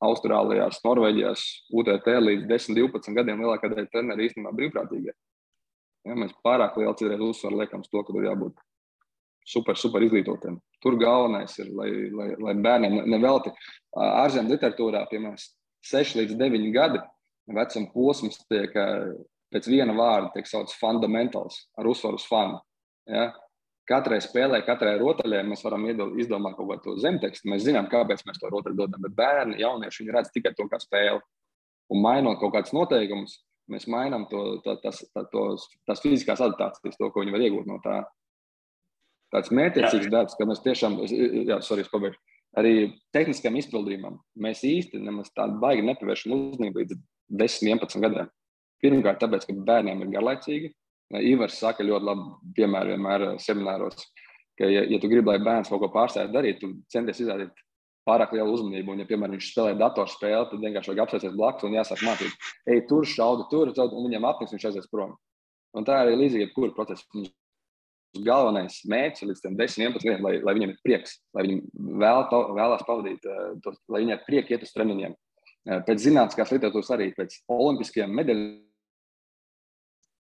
[0.00, 1.30] Austrālijā, Norvēģijā,
[1.76, 5.12] UTT līdz 10, 12 gadiem lielākā daļa treneru īstenībā brīvprātīgie.
[6.08, 8.62] Ja, mēs pārāk lielu citreiz uzsvaru liekam uz to, ka tur jābūt
[9.44, 10.56] super, super izglītotiem.
[10.80, 13.52] Tur galvenais ir, lai, lai, lai bērniem nevelti
[13.92, 15.36] ārzemju literatūrā, piemēram,
[15.90, 17.04] 6 līdz 9 gadi
[17.48, 18.74] vecuma posms tiek
[19.50, 22.60] pēc viena vārda tiek saukts fundamentāls ar uzsvaru uz fanu.
[23.10, 23.30] Ja?
[23.90, 27.50] Katrai spēlē, katrai rotaļai mēs varam izdomāt kaut kādu zemtekstu.
[27.50, 30.78] Mēs zinām, kāpēc mēs to rotaļu dodam, bet bērni, jaunieši, viņi redz tikai to kā
[30.78, 31.18] spēli.
[31.90, 36.98] Un mainot kaut kādus noteikumus, mēs mainām to, tā, tas, tā, tos, tās fiziskās adaptācijas,
[37.00, 37.96] to, ko viņi var iegūt no tā.
[39.34, 42.18] Tāds mētiecīgs darbs, ka mēs tiešām, jā, sorry, es pabeigšu,
[42.58, 42.74] arī
[43.14, 46.98] tehniskam izpildījumam mēs īsti nemaz tādu baigi nepievēršam uzmanību līdz
[47.30, 48.30] 10, 11 gadiem.
[48.80, 50.70] Pirmkārt, tāpēc, ka bērniem ir garlaicīgi,
[51.18, 54.04] Ivars saka ļoti labi piemēru vienmēr eh, semināros,
[54.58, 57.64] ka, ja, ja tu gribi, lai bērns kaut ko pārstāvētu darīt, tu centies izrādīt
[58.06, 58.94] pārāk lielu uzmanību.
[58.94, 62.84] Un, ja, piemēram, viņš spēlē datorspēli, tad vienkārši vajag apsēsties blakus un jāsāk mācīt, ej,
[62.90, 65.16] tur šaudu, tur, un viņam apniks, viņš aizies prom.
[65.76, 67.06] Un tā arī līdzīgi ir kura procesa.
[68.18, 71.60] Galvenais mērķis līdz 10, 11 gadiem, lai, lai viņiem ir prieks, lai viņi
[72.02, 72.24] vēl,
[72.56, 75.14] vēlās pavadīt, uh, tos, lai viņiem ir prieks iet uz treniņiem.
[75.14, 78.58] Uh, pēc zinātniskās literatūras arī pēc olimpiskajiem medaļiem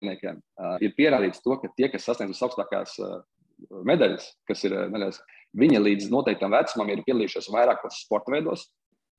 [0.06, 3.20] zinātniekiem uh, ir pierādīts to, ka tie, kas sasniedz augstākās uh,
[3.88, 5.20] medaļas, kas ir medaļas,
[5.56, 8.68] viņi līdz noteiktam vecumam ir piedalījušies vairākos sporta veidos.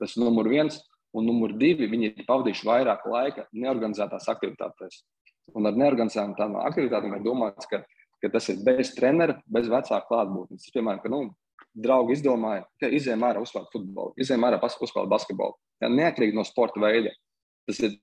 [0.00, 0.82] Tas ir numur viens.
[1.16, 4.98] Un numur divi, viņi ir pavadījuši vairāk laika neorganizētās aktivitātēs.
[5.56, 7.80] Un ar neorganizētām aktivitātēm ir domāts, ka,
[8.22, 10.70] ka tas ir bez trenera, bez vecāka klātbūtnes.
[10.74, 11.20] Piemēram, ka nu,
[11.76, 15.56] draugi izdomāja, ka izējām ārā uzspēlēt futbolu, izējām ārā uzspēlēt basketbolu.
[15.84, 17.12] Ja, neatkarīgi no sporta veida.
[17.68, 17.96] Tas ir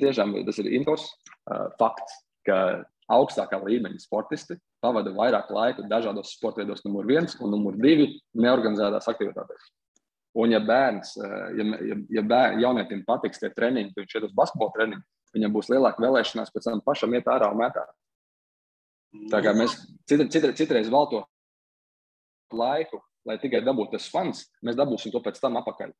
[0.00, 2.56] tiešām tas ir intors uh, fakts, ka
[3.10, 9.10] augstākā līmeņa sportisti pavada vairāk laika dažādos sporta veidos, numur viens un numur divi neorganizētās
[9.12, 9.70] aktivitātēs.
[10.40, 11.16] Un, ja bērns,
[11.58, 15.02] ja, ja, ja bērn, jaunietim patiks tie treniņi, viņš iet uz basketbola treniņu,
[15.34, 17.82] viņam būs lielāka vēlēšanās pēc tam pašam iet ārā un metā.
[19.30, 19.74] Tā kā mēs
[20.06, 21.24] citreiz, citreiz, citreiz velto
[22.54, 25.92] laiku, lai tikai dabūtu tas fans, mēs dabūsim to pēc tam apakaļ.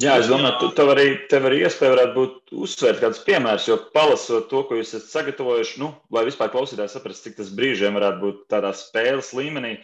[0.00, 4.46] Jā, es domāju, tev arī, tev arī iespēja varētu būt uzsvērt kādus piemērus, jo palasot
[4.48, 8.38] to, ko jūs esat sagatavojuši, nu, lai vispār klausītājs saprastu, cik tas brīžiem varētu būt
[8.52, 9.74] tādā spēles līmenī.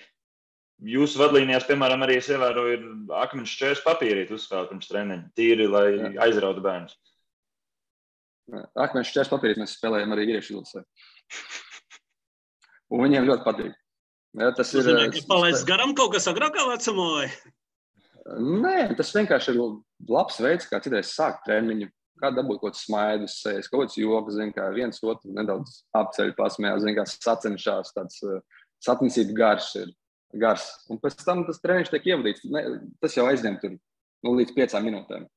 [0.89, 5.87] Jūsu vadlīnijās, piemēram, arī es ievēroju, ir akmeņu šķērs papīrīt uzspēlēt pirms treniņa, tīri, lai
[5.91, 6.11] Jā.
[6.29, 6.97] aizrautu bērnus.
[8.49, 10.85] Akmeņu šķērs papīrīt mēs spēlējam arī griežu izlasē.
[12.95, 13.77] Un viņiem ļoti patīk.
[14.39, 14.89] Jā, tas ir.
[14.89, 17.29] Jūs palaists garām kaut kas agrākā vecumā?
[18.39, 19.61] Nē, tas vienkārši ir
[20.09, 21.89] labs veids, kā citreiz sākt treniņu.
[22.19, 26.33] Kā dabūt kaut kādas smaidus, sejas, kaut kāds joks, zin, kā viens otru nedaudz apceļ,
[26.35, 28.41] pasmējās, zin, kā sacenšās, tāds uh,
[28.83, 29.93] satnicība gars ir.
[30.35, 30.67] Gars.
[30.91, 32.43] Un pēc tam tas treniņš tiek ievadīts.
[32.51, 32.65] Ne,
[33.01, 35.29] tas jau aizņem tur nu, līdz piecām minūtēm.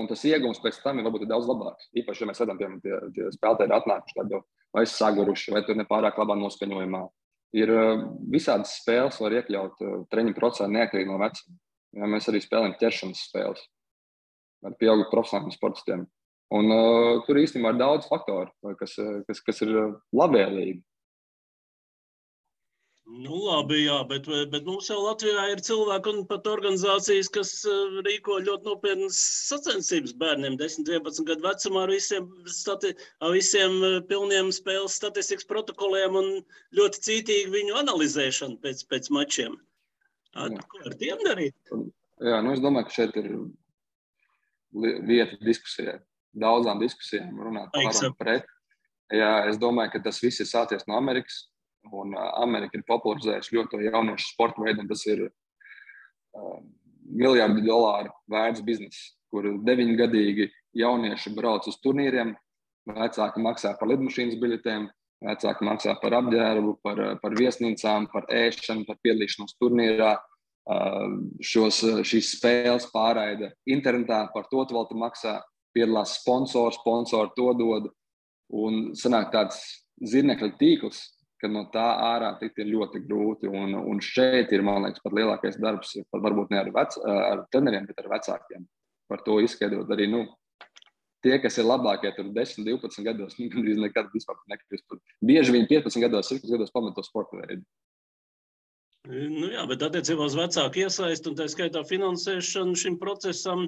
[0.00, 1.90] Un tas iegūms pēc tam ir varbūt daudz labāks.
[2.00, 4.40] Īpaši, ja mēs redzam, ka tie, tie spēlētāji ir atnākuši tādi
[4.72, 7.02] vai saguruši, vai tur nepārāk labā noskaņojumā
[7.56, 11.58] ir eh, visādas spēles, var iekļaut eh, treniņu procesā neatkarīgi no vecuma.
[11.92, 13.66] Ja, mēs arī spēlējam ķeršanas spēles
[14.64, 16.06] ar pieaugušiem profesionāliem sportistiem.
[16.52, 18.94] Un, uh, tur īstenībā ir daudz faktoru, kas,
[19.26, 19.70] kas, kas ir
[20.14, 20.82] labvēlīgi.
[23.12, 27.98] Nu, labi, jā, bet, bet mums jau Latvijā ir cilvēki un pat organizācijas, kas eh,
[28.06, 29.18] rīko ļoti nopietnas
[29.50, 35.48] sacensības bērniem, 10, 11 gadu vecumā, ar visiem, stati, ar visiem eh, pilniem spēles statistikas
[35.50, 36.30] protokoliem un
[36.78, 39.60] ļoti cītīgi viņu analizēšanu pēc, pēc mačiem.
[40.32, 40.48] Jā.
[40.72, 41.76] Ko ar tiem darīt?
[42.22, 43.30] Jā, nu es domāju, ka šeit ir
[45.04, 45.98] vieta diskusijai.
[46.32, 48.48] Daudzām diskusijām runāt par un pret.
[49.12, 51.42] Jā, es domāju, ka tas viss ir sācies no Amerikas
[51.90, 56.58] Un Amerika ir popularizējusi ļoti to jauniešu sporta veidu, un tas ir uh,
[57.02, 62.34] miljardu dolāru vērts bizness, kur deviņgadīgi jaunieši brauc uz turnīriem,
[62.88, 64.86] vecāki maksā par lidmašīnas biļetēm,
[65.26, 70.16] vecāki maksā par apģērbu, par, par viesnīcām, par ēšanu, par piedalīšanos turnīrā.
[70.62, 75.40] Uh, šos, šīs spēles pārraida internetā, par to vēl te maksā,
[75.74, 77.90] piedalās sponsors, sponsori to dod.
[78.52, 79.58] Un sanāk tāds
[80.06, 81.00] zirnekļa tīkls,
[81.42, 83.50] ka no tā ārā tikt ir ļoti grūti.
[83.50, 87.44] Un, un šeit ir, man liekas, pat lielākais darbs, pat varbūt ne ar, vec, ar
[87.52, 88.64] treneriem, bet ar vecākiem.
[89.10, 90.24] Par to izskaidrot arī nu,
[91.22, 95.00] tie, kas ir labākie, tur 10, 12 gados, nu, gandrīz nekad vispār nekļūst.
[95.26, 97.66] Bieži viņi 15 gados, 16 gados pamet to sporta veidu.
[99.10, 103.64] Nu jā, bet attiecībā uz vecāku iesaistu un tā skaitā finansēšanu šim procesam,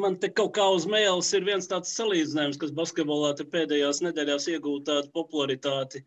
[0.00, 4.88] man te kaut kā uz mēles ir viens tāds salīdzinājums, kas basketbolā pēdējās nedēļās iegūta
[4.96, 6.02] tādu popularitāti.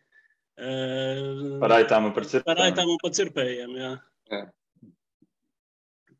[0.57, 0.69] E,
[1.61, 2.49] par aitām un par cirpējiem.
[2.49, 3.89] Par aitām un par cirpējiem, jā.
[4.33, 4.43] jā.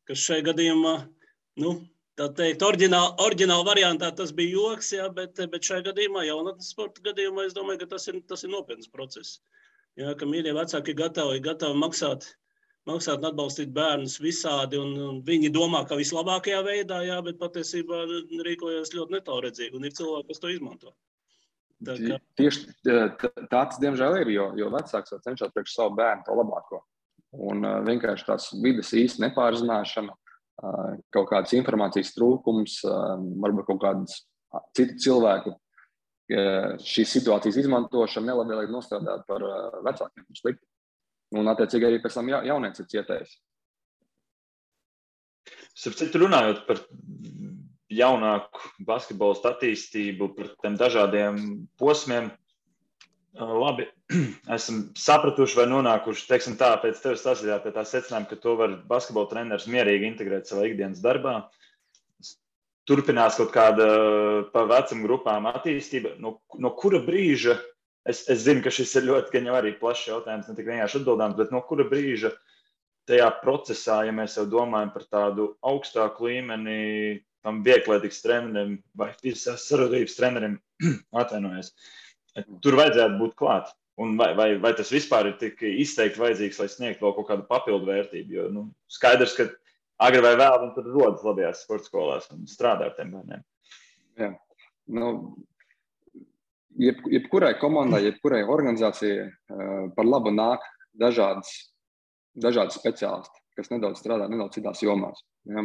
[0.08, 0.93] Kas šai gadījumā,
[1.63, 1.71] nu,
[2.19, 7.02] tā teikt, oriģināla, oriģināla variantā tas bija joks, jā, bet, bet šajā gadījumā, jaunatnes sporta
[7.10, 9.39] gadījumā, es domāju, ka tas ir, tas ir nopietns process.
[9.97, 12.30] Jā, ka mīļie vecāki ir gatavi, gatavi maksāt,
[12.86, 14.78] maksāt un atbalstīt bērnus visādi.
[14.78, 18.06] Un, un viņi domā, ka vislabākajā veidā, jā, bet patiesībā
[18.45, 19.73] rīkojas ļoti netālredzīgi.
[19.82, 20.93] Un ir cilvēki, kas to izmanto.
[21.86, 22.18] Tā kā...
[22.40, 22.63] Tieši
[23.52, 24.32] tāds, diemžēl, ir.
[24.34, 26.82] Jo, jo vecāks jau cenšas priekš savu bērnu to labāko.
[27.48, 33.82] Un uh, vienkārši tās vidas īsti nepārzināšana, uh, kaut kādas informācijas trūkums, uh, varbūt kaut
[33.84, 34.22] kādas
[34.78, 35.58] citu cilvēku
[36.28, 39.44] šīs situācijas izmantošana nelabvēlīgi nostrādāt par
[39.86, 40.66] vecākiem slikti.
[41.40, 43.38] Un, attiecīgi, arī pēc tam ja, jaunieci ir cietējis.
[45.78, 46.82] Starp citu, runājot par
[47.93, 51.39] jaunāku basketbolu attīstību, par tiem dažādiem
[51.80, 52.32] posmiem,
[53.38, 53.88] labi,
[54.58, 58.76] esam sapratuši vai nonākuši, teiksim tā, pēc tevis sasījā pie tā secinājuma, ka to var
[58.89, 61.38] basketbola treneris mierīgi integrēt savā ikdienas darbā.
[61.43, 61.67] Uh,
[62.88, 63.88] turpinās kaut kāda
[64.54, 66.15] pa vecuma grupām attīstība.
[66.23, 67.58] No, no kura brīža,
[68.08, 71.38] es, es zinu, ka šis ir ļoti gan arī plašs jautājums, ne tik vienkārši atbildāms,
[71.39, 72.32] bet no kura brīža
[73.08, 76.80] tajā procesā, ja mēs jau domājam par tādu augstāku līmeni,
[77.48, 80.58] tam vieglietīgas trenerim vai fiziskās sarodības trenerim,
[81.22, 81.72] atvainojos,
[82.64, 83.72] tur vajadzētu būt klāt.
[83.98, 87.48] Un vai, vai, vai tas vispār ir tik izteikti vajadzīgs, lai sniegtu vēl kaut kādu
[87.50, 88.36] papildu vērtību?
[88.36, 89.48] Jo nu, skaidrs, ka
[90.06, 93.46] agri vai vēl viņi tur rodas labajās sporta skolās un strādā ar tiem bērniem.
[94.22, 94.30] Jā.
[94.94, 95.10] Nu,
[96.78, 101.50] jeb, jebkurai komandai, jebkurai organizācijai uh, par labu nāk dažādas,
[102.38, 105.26] dažādas speciālisti, kas nedaudz strādā nedaudz citās jomās.
[105.48, 105.64] Ja,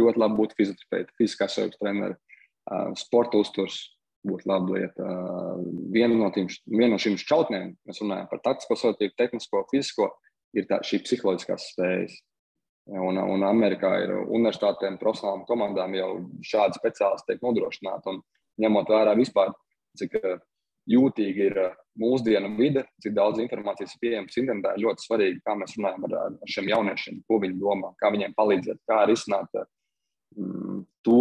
[0.00, 3.78] ļoti labi būtu fizioterapeiti, fiziskās sajūtas treneri, uh, sporta uzturs
[4.26, 5.06] būtu laba lieta.
[5.06, 5.62] Uh,
[5.94, 10.10] viena no, tiem, viena no šīm šķautnēm, mēs runājam par taktisko, sotību, tehnisko, fizisko,
[10.58, 12.18] ir tā, šī psiholoģiskās spējas.
[12.90, 16.08] Un, un Amerikā ir universitātēm, profesionālām komandām jau
[16.42, 18.10] šādi speciālisti tiek nodrošināti.
[18.10, 18.18] Un,
[18.62, 19.52] ņemot vērā vispār,
[19.98, 20.18] cik
[20.82, 25.40] eh, jūtīgi ir eh, mūsdienu vide, cik daudz informācijas ir pieejams internetā, ir ļoti svarīgi,
[25.44, 29.50] kā mēs runājam ar, ar šiem jauniešiem, ko viņi domā, kā viņiem palīdzēt, kā risināt
[29.58, 31.20] mm, to,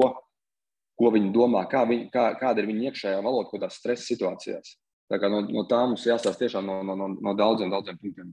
[1.00, 4.78] ko viņi domā, kā viņi, kā, kāda ir viņa iekšējā valoda, kādās stresa situācijās.
[5.12, 8.32] Tā kā no, no tā mums jāstāsta tiešām no, no, no, no daudziem, daudziem punktiem.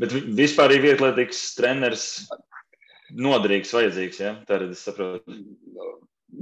[0.00, 2.06] Bet vispār ir vietlietīgs treneris
[3.12, 4.20] noderīgs, vajadzīgs.
[4.22, 4.32] Ja?
[4.48, 5.36] Tā arī es saprotu.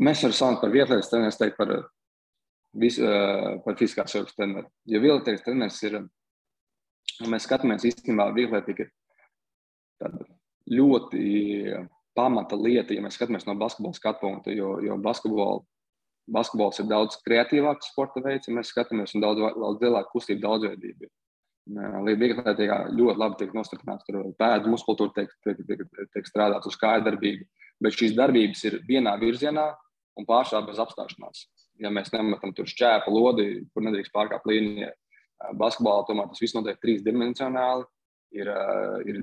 [0.00, 1.72] Mēs varam saukt par vietlietīgu treneru, teikt par,
[2.78, 2.98] vis,
[3.64, 4.68] par fiziskās jaukas treneru.
[4.86, 6.00] Jo vietlietīgs treneris ir,
[7.26, 8.88] mēs skatāmies īstenībā vietlietīga
[10.70, 11.24] ļoti
[12.16, 15.60] pamata lieta, ja mēs skatāmies no basketbola skatu punkta, jo, jo basketbola,
[16.30, 21.10] basketbols ir daudz kreatīvāks sporta veids, ja mēs skatāmies un daudz, daudz lielāka kustība daudzveidība.
[21.70, 24.06] Vieglatlētīgā ļoti labi tiek nostiprināts.
[24.06, 27.46] Tur pēdu muskultūra tiek, tiek, tiek, tiek strādāts uz kāju darbību.
[27.84, 29.68] Bet šīs darbības ir vienā virzienā
[30.18, 31.44] un pārsvarā bez apstāšanās.
[31.80, 34.90] Ja mēs nemetam tur šķēpu lodi, kur nedrīkst pārkāpt līniju,
[35.56, 37.86] basketbolā tomēr tas viss notiek trīsdimensionāli.
[38.36, 38.50] Ir,
[39.10, 39.20] ir,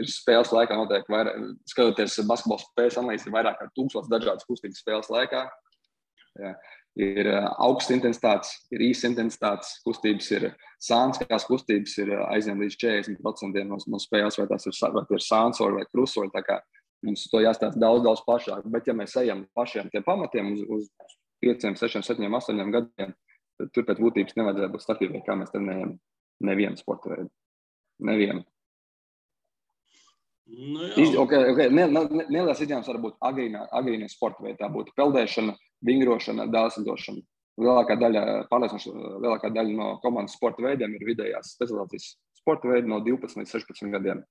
[0.00, 1.36] ir spēles laikā notiek vairāk,
[1.68, 5.44] skatoties basketbola spēles analīzes, ir vairāk kā tūkstoš dažādas kustības spēles laikā.
[6.40, 6.54] Ja
[6.98, 7.28] ir
[7.62, 10.48] augsts intensitātes, ir īsts intensitātes kustības, ir
[10.82, 15.80] sānskās kustības, ir aizvien līdz 40% no, no spēles, vai tas ir, vai ir sānsoļi
[15.80, 16.44] vai krusoļi.
[17.02, 18.66] Mums to jāstāsta daudz, daudz plašāk.
[18.70, 23.12] Bet, ja mēs ejam pašiem tiem pamatiem uz, uz 5, 6, 7, 8 gadiem,
[23.58, 25.96] tad tur pēc būtības nevajadzētu būt starpībai, kā mēs trenējam
[26.46, 27.30] nevienu sporta veidu.
[28.02, 28.44] Nevienu.
[30.52, 31.06] Nu, jā.
[31.22, 31.70] okay, okay.
[31.72, 33.62] Nelielas izņēmums var būt agrīnā,
[34.10, 34.66] sporta veidā.
[34.66, 35.54] Tā būtu peldēšana,
[35.86, 37.22] vingrošana, dāslidošana.
[37.62, 38.22] lielākā daļa,
[39.22, 43.92] lielākā daļa no komandas sporta veidiem ir vidējās specializācijas sporta veidi no 12 līdz 16
[43.92, 44.22] gadiem.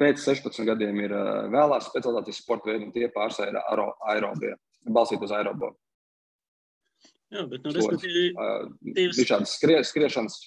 [0.00, 1.14] Pēc 16 gadiem ir
[1.52, 4.54] vēlās specializācijas sporta veidi, un tie pārsvarā ir aero, aerobie,
[4.88, 5.74] balstīt uz aerobu.
[7.30, 8.32] Jā, bet, nu, respektīvi,
[8.98, 10.40] ir šādas skrie, skriešanas.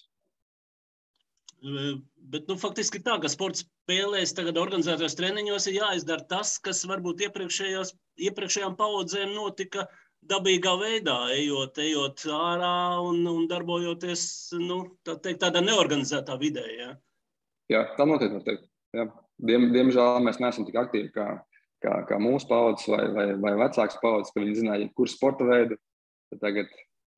[1.63, 7.23] Bet, nu, faktiski tā, ka sports spēlēs tagad organizētos treniņos, ir jāizdara tas, kas varbūt
[7.23, 9.87] iepriekšējām paudzēm notika
[10.27, 14.25] dabīgā veidā, ejot, ejot ārā un, un darbojoties
[14.59, 16.65] nu, tā teikt, tādā neorganizētā vidē.
[16.77, 16.91] Ja?
[17.71, 18.67] Jā, tā noteikti var teikt.
[18.93, 19.07] Jā.
[19.43, 21.27] Diem, diemžēl mēs neesam tik aktīvi kā,
[21.83, 25.79] kā, kā mūsu paudzes vai, vai, vai vecāks paudzes, ka viņi zināja, kur sporta veidu.
[26.41, 26.71] Tagad,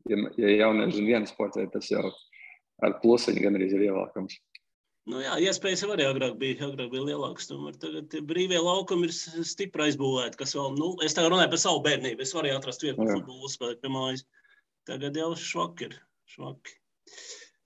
[0.09, 2.09] ja, ja jaunieši zina vienu veidu, tas jau
[2.83, 4.37] ar plusiņu gan arī ir ievākams.
[5.05, 7.51] Nu, jā, iespējas jau arī agrāk bija, agrāk bija lielākas.
[7.81, 9.13] Tagad brīvie laukumi ir
[9.45, 10.39] stipri aizbūvēti.
[10.41, 12.25] Vēl, nu, es tagad runāju par savu bērnību.
[12.25, 14.25] Es varēju atrast vietu, kur futbolu spēlēt pie mājas.
[14.89, 15.99] Tagad jau švaki ir.
[16.33, 16.73] Švaki.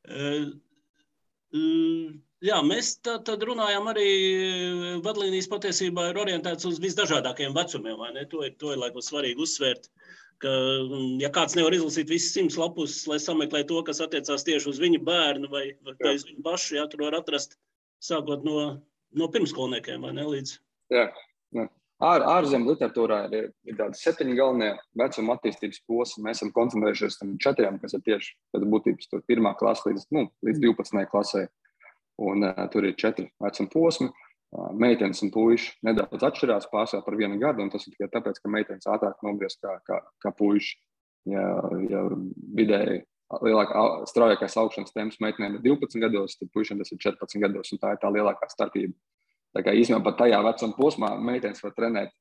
[0.09, 0.49] Uh,
[1.55, 2.11] uh,
[2.43, 4.09] jā, mēs tā, tad runājam arī,
[5.05, 8.03] vadlīnijas patiesībā ir orientēts uz visdažādākajiem vecumiem.
[8.35, 9.87] To ir, to ir laikam svarīgi uzsvērt.
[10.39, 14.69] Ka, mm, ja kāds nevar izlasīt visas simts lapus, lai sameklē to, kas attiecās tieši
[14.71, 17.57] uz viņa bērnu vai, vai uz viņu pašu, jā, tur var atrast
[18.03, 18.61] sākot no,
[19.19, 20.55] no pirmskolniekiem vai ne līdz.
[20.95, 21.09] Jā,
[21.57, 21.67] jā.
[21.99, 24.69] Ār, ārzemju literatūrā ir, ir tādi septiņi galvenie
[25.01, 26.23] vecuma attīstības posmi.
[26.29, 30.63] Mēs esam koncentrējušies uz četriem, kas ir tieši pēc būtības pirmā klases līdz, nu, līdz
[30.63, 31.03] 12.
[31.11, 31.49] klasē.
[32.23, 34.07] Un, uh, tur ir četri vecuma posmi.
[34.07, 34.28] Uh,
[34.79, 37.67] meitenes un puiši nedaudz atšķirās pārsvarā par vienu gadu.
[37.73, 40.77] Tas ir tikai tāpēc, ka meitenes ātrāk nobriest kā, kā, kā puiši.
[41.29, 41.45] Ja,
[41.91, 42.05] ja
[42.57, 43.03] vidēji
[43.45, 47.73] lielākā, straujākais augšanas temps meitenēm ir 12 gados, tad puišiem tas ir 14 gados.
[47.81, 48.95] Tā ir tā lielākā starpība.
[49.53, 52.13] Tā kā īstenībā pat tajā vecuma posmā meitenes var trenēt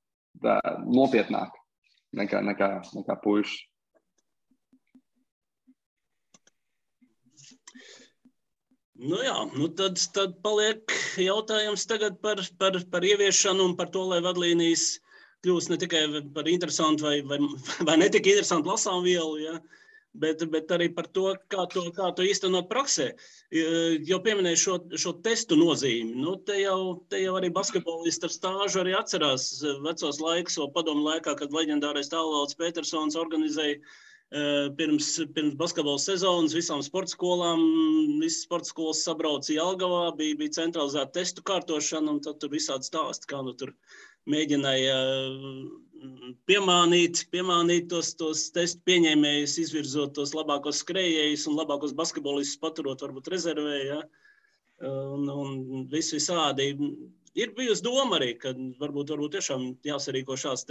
[0.89, 1.57] nopietnāk
[2.16, 2.70] nekā, nekā,
[3.01, 3.64] nekā puiši.
[8.99, 10.90] Nu jā, nu tad, tad paliek
[11.22, 11.84] jautājums
[12.22, 14.96] par, par, par ieviešanu un par to, lai vadlīnijas
[15.46, 16.01] kļūst ne tikai
[16.34, 17.38] par interesantu vai, vai,
[17.86, 19.55] vai ne tik interesantu lasām vielu, ja,
[20.18, 23.12] bet, bet arī par to, kā to, kā to īstenot praksē.
[24.09, 26.18] Jau pieminēju šo, šo testu nozīmi.
[26.18, 29.46] Nu, te, jau, te jau arī basketbolisti ar stāžu arī atcerās
[29.86, 33.78] vecos laikus, padomu laikā, kad leģendārais tālauds Petersons organizēja
[34.31, 37.62] pirms, pirms basketbola sezonas visām sporta skolām.
[38.20, 43.41] Visas sporta skolas sabrauca Jālgavā, bija, bija centralizēta testu kārtošana, un tur visādi stāsti, kā
[43.43, 43.72] nu tur
[44.29, 44.97] mēģināja
[45.33, 53.01] mm, piemānīt, piemānīt tos, tos testu pieņēmējus, izvirzot tos labākos skrejējus un labākos basketbolistus paturot
[53.01, 53.79] varbūt rezervē.
[53.87, 54.03] Ja?
[54.85, 56.74] Un, un viss visādi.
[57.39, 60.68] Ir bijusi doma arī, ka varbūt, varbūt tiešām jāsarīko šāds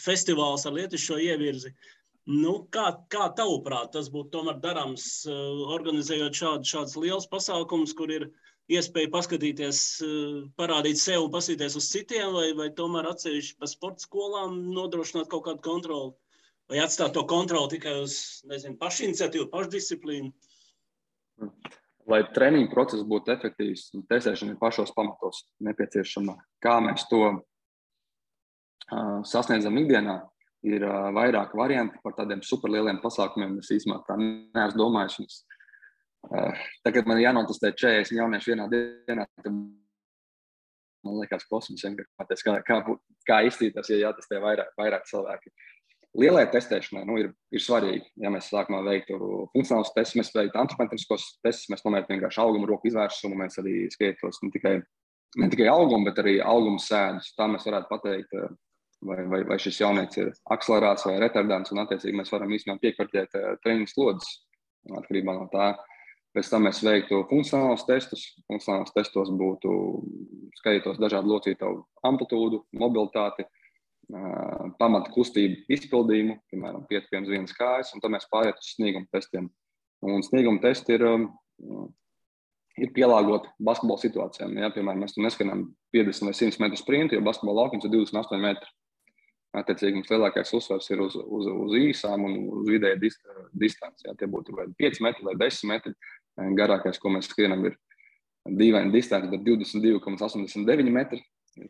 [0.00, 1.70] festivāls ar lietušo ievirzi.
[1.70, 5.32] Uh, Nu, kā, kā tavuprāt, tas būtu tomēr darāms, eh,
[5.76, 8.30] organizējot šādu, šādus lielus pasākumus, kur ir
[8.68, 14.04] iespēja paskatīties, eh, parādīt sev un paskatīties uz citiem, vai, vai tomēr atsevišķi pa sporta
[14.04, 16.12] skolām nodrošināt kaut kādu kontroli,
[16.68, 20.32] vai atstāt to kontroli tikai uz nezinu, pašiniciatīvu, pašdisciplīnu?
[22.06, 26.36] Lai treniņu process būtu efektīvs, testēšana ir pašos pamatos nepieciešama.
[26.60, 30.29] Kā mēs to uh, sasniedzam ikdienā,
[30.66, 33.58] ir uh, vairāk varianti par tādiem superlieliem pasākumiem.
[33.62, 35.18] Es īstenībā tā neesmu domājis.
[35.24, 35.40] Es,
[36.28, 39.26] uh, tagad man ir jānotestē 40 jaunieši vienā dienā.
[41.00, 42.80] Man liekas, kosmos vienkārši kā, kā,
[43.28, 45.52] kā iztīstās, ja jātestē vairāk, vairāk cilvēki.
[46.20, 49.16] Lielai testēšanai nu, ir, ir svarīgi, ja mēs sākumā veiktu
[49.52, 54.42] funkcionālus testus, mēs veiktu antropometriskos testus, mēs nomērtu vienkārši augumu, roku izvērsumu, mēs arī skaitos
[54.42, 54.72] ne tikai,
[55.38, 57.30] ne tikai augumu, bet arī augumu sēdus.
[57.38, 58.34] Tā mēs varētu pateikt,
[59.06, 63.36] vai, vai, vai šis jaunietis ir akcelerāts vai retardants, un attiecīgi mēs varam īstenībā piekartēt
[63.38, 64.34] uh, treniņu slodzes
[65.00, 65.72] atkarībā no tā.
[66.36, 68.22] Pēc tam mēs veiktu funkcionālus testus.
[68.46, 69.70] Funkcionālos testos būtu
[70.60, 78.14] skaitītos dažādu locītavu amplitūdu, mobilitāti, uh, pamata kustību izpildījumu, piemēram, pietiekams vienas kājas, un tad
[78.14, 79.48] mēs pāriet uz snieguma testiem.
[80.06, 81.26] Un snieguma testi ir, um,
[82.80, 84.54] ir pielāgoti basketbola situācijām.
[84.62, 88.70] Ja, piemēram, mēs neskanām 50 vai 100 metru sprintu, jo basketbola laukums ir 28 metri.
[89.56, 93.22] Attiecīgi, mums lielākais uzsvars ir uz, uz, uz īsām un uz vidēju dist,
[93.58, 94.06] distanci.
[94.06, 95.94] Jā, tie būtu vai 5 metri vai 10 metri.
[96.56, 97.74] Garākais, ko mēs skrienam, ir
[98.46, 101.18] dīvaini distance, bet 22,89 metri.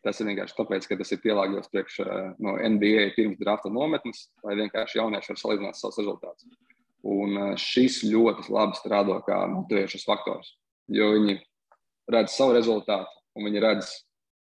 [0.04, 2.02] Tas ir vienkārši tāpēc, ka tas ir pielāgots priekš
[2.44, 6.50] no NBA pirms drafta nometnes, lai vienkārši jaunieši var salīdzināt savus rezultātus.
[7.00, 10.52] Un šis ļoti labi strādā kā motivēšanas faktors,
[10.92, 11.38] jo viņi
[12.12, 13.08] redz savu rezultātu
[13.38, 13.94] un viņi redz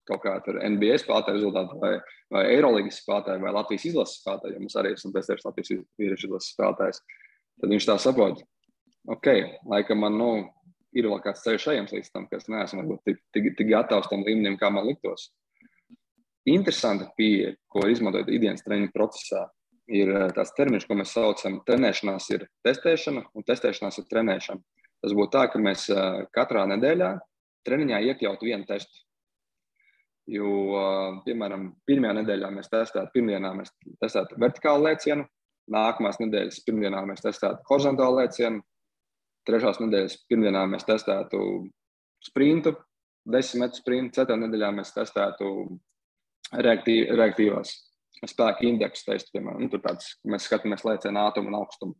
[0.08, 1.94] kaut kāda NBA spēlētāja rezultātu, vai,
[2.32, 4.60] vai Eirolandes spēlētāja, vai Latvijas izlases spēlētāja.
[4.62, 7.02] Mums arī pēc tam Latvijas vīriešu izlases spēlētājs.
[7.62, 8.42] Tad viņš tā saprot,
[9.16, 9.32] ok,
[9.72, 10.30] laikam man nu,
[10.96, 14.08] ir vēl kāds ceļš ejams līdz tam, ka es neesmu varbūt, tik, tik, tik gatavs
[14.12, 15.30] tam līmenim, kā man liktos.
[16.46, 19.46] Interesanta pieeja, ko izmantojot ikdienas treniņu procesā,
[19.90, 24.84] ir eh, tāds termins, ko mēs saucam par trenēšanās, ir testēšana, un testēšanās ir trenēšana.
[25.04, 27.10] Tas būtu tā, ka mēs eh, katrā nedēļā
[27.66, 29.05] treniņā iekļautu vienu testu.
[30.26, 33.70] Jo, eh, piemēram, pirmajā nedēļā mēs testētu, pirmdienā mēs
[34.02, 35.26] testētu vertikālu lēcienu,
[35.70, 38.62] nākamās nedēļas pirmdienā mēs testētu horizontālu lēcienu,
[39.46, 41.40] trešās nedēļas pirmdienā mēs testētu
[42.26, 42.74] sprintu,
[43.26, 45.52] desmit metru sprintu, ceturtajā nedēļā mēs testētu
[46.66, 47.74] reaktīv, reaktīvās
[48.26, 51.96] spēka indeksu testu, piemēram, nu, tur tāds, mēs skatāmies lēcienu ātrumu un augstumu.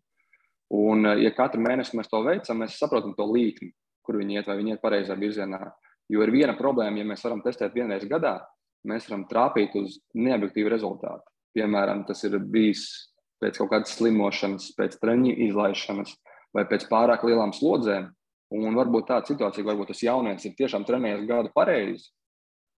[0.75, 3.71] Un, eh, ja katru mēnesi mēs to veicam, mēs saprotam to līkni,
[4.03, 5.61] kur viņi iet, vai viņi iet pareizā virzienā.
[6.13, 8.39] Jo ir viena problēma, ja mēs varam testēt vienreiz gadā,
[8.87, 11.25] mēs varam trāpīt uz neobjektīvu rezultātu.
[11.57, 12.87] Piemēram, tas ir bijis
[13.43, 16.15] pēc kaut kādas slimošanas, pēc treniņa izlaišanas
[16.55, 18.11] vai pēc pārāk lielām slodzēm.
[18.57, 22.13] Un varbūt tāda situācija, varbūt tas jaunieks ir tiešām trenējies gadu pareizi,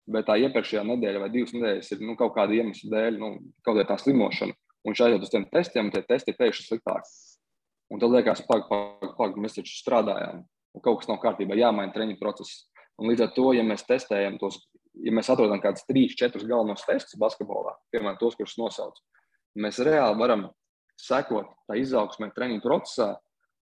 [0.07, 3.31] bet tā iepriekšējā nedēļa vai divas nedēļas ir nu, kaut kāda iemesla dēļ, nu,
[3.65, 4.55] kaut kāda tā slimošana.
[4.87, 7.11] Un šeit uz tiem testiem tie testi ir pēkšņi sliktāki.
[7.91, 10.41] Un tad liekas, pagaidi, pagaidi, pag, mēs taču strādājām,
[10.75, 12.63] un kaut kas nav kārtībā, jāmaina treniņu process.
[12.97, 14.59] Un līdz ar to, ja mēs testējam tos,
[15.05, 18.97] ja mēs atrodam kādus trīs, četrus galvenos testus basketbolā, piemēram, tos, kurus nosauc,
[19.57, 20.47] mēs reāli varam
[20.97, 23.13] sekot tā izaugsmē treniņu procesā.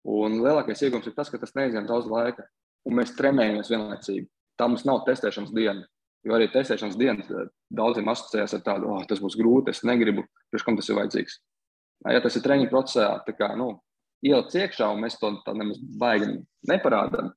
[0.08, 2.44] Un lielākais iegūms ir tas, ka tas neizņem daudz laika,
[2.88, 4.26] un mēs trenējamies vienlaicīgi.
[4.58, 5.86] Tā mums nav testēšanas diena.
[6.26, 10.22] Jo arī testēšanas dienas eh, daudziem asociējās ar tādu, oh, tas būs grūti, es negribu,
[10.50, 11.38] priekš kam tas ir vajadzīgs.
[12.14, 13.72] Ja tas ir treniņu procesā, tā kā nu,
[14.26, 16.36] ielikt iekšā, un mēs to nemaz baigi
[16.70, 17.32] neparādām,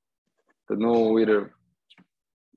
[0.69, 1.37] tad nu, ir.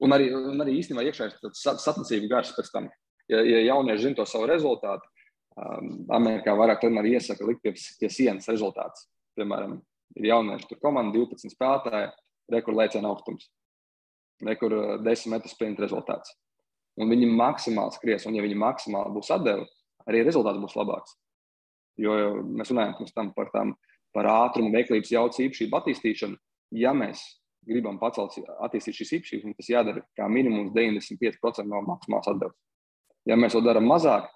[0.04, 2.88] Un arī, un arī īstenībā iekšā ir sacensību gars pēc tam.
[3.28, 5.08] Ja, ja jaunieši zina to savu rezultātu,
[5.58, 9.08] um, Amerikā vairāk tomēr iesaka likt pie, pie sienas rezultāts.
[9.36, 9.76] Piemēram,
[10.16, 12.12] ir jaunieši, tur komanda 12 spēlētāji,
[12.54, 13.50] rekordlēciena augstums
[14.44, 16.34] nekur 10 metru sprinta rezultāts.
[16.98, 19.66] Un viņi maksimāli skries, un ja viņi maksimāli būs atdevi,
[20.08, 21.14] arī rezultāts būs labāks.
[21.98, 23.74] Jo mēs runājam tam par, tām,
[24.14, 26.38] par ātrumu, veiklības jaucu īpašību attīstīšanu.
[26.78, 27.22] Ja mēs
[27.68, 32.58] gribam pacelt, attīstīt šīs īpašības, tas jādara kā minimums 95% no maksimālās atdeves.
[33.28, 34.28] Ja mēs to darām mazāk,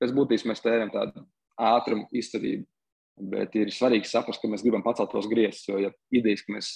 [0.00, 1.24] pēc būtības mēs tērējam tādu
[1.58, 2.66] ātrumu izturību.
[3.18, 5.66] Bet ir svarīgi saprast, ka mēs gribam pacelt tos grieztus.
[5.66, 6.68] Jo, ja idejas, ka mēs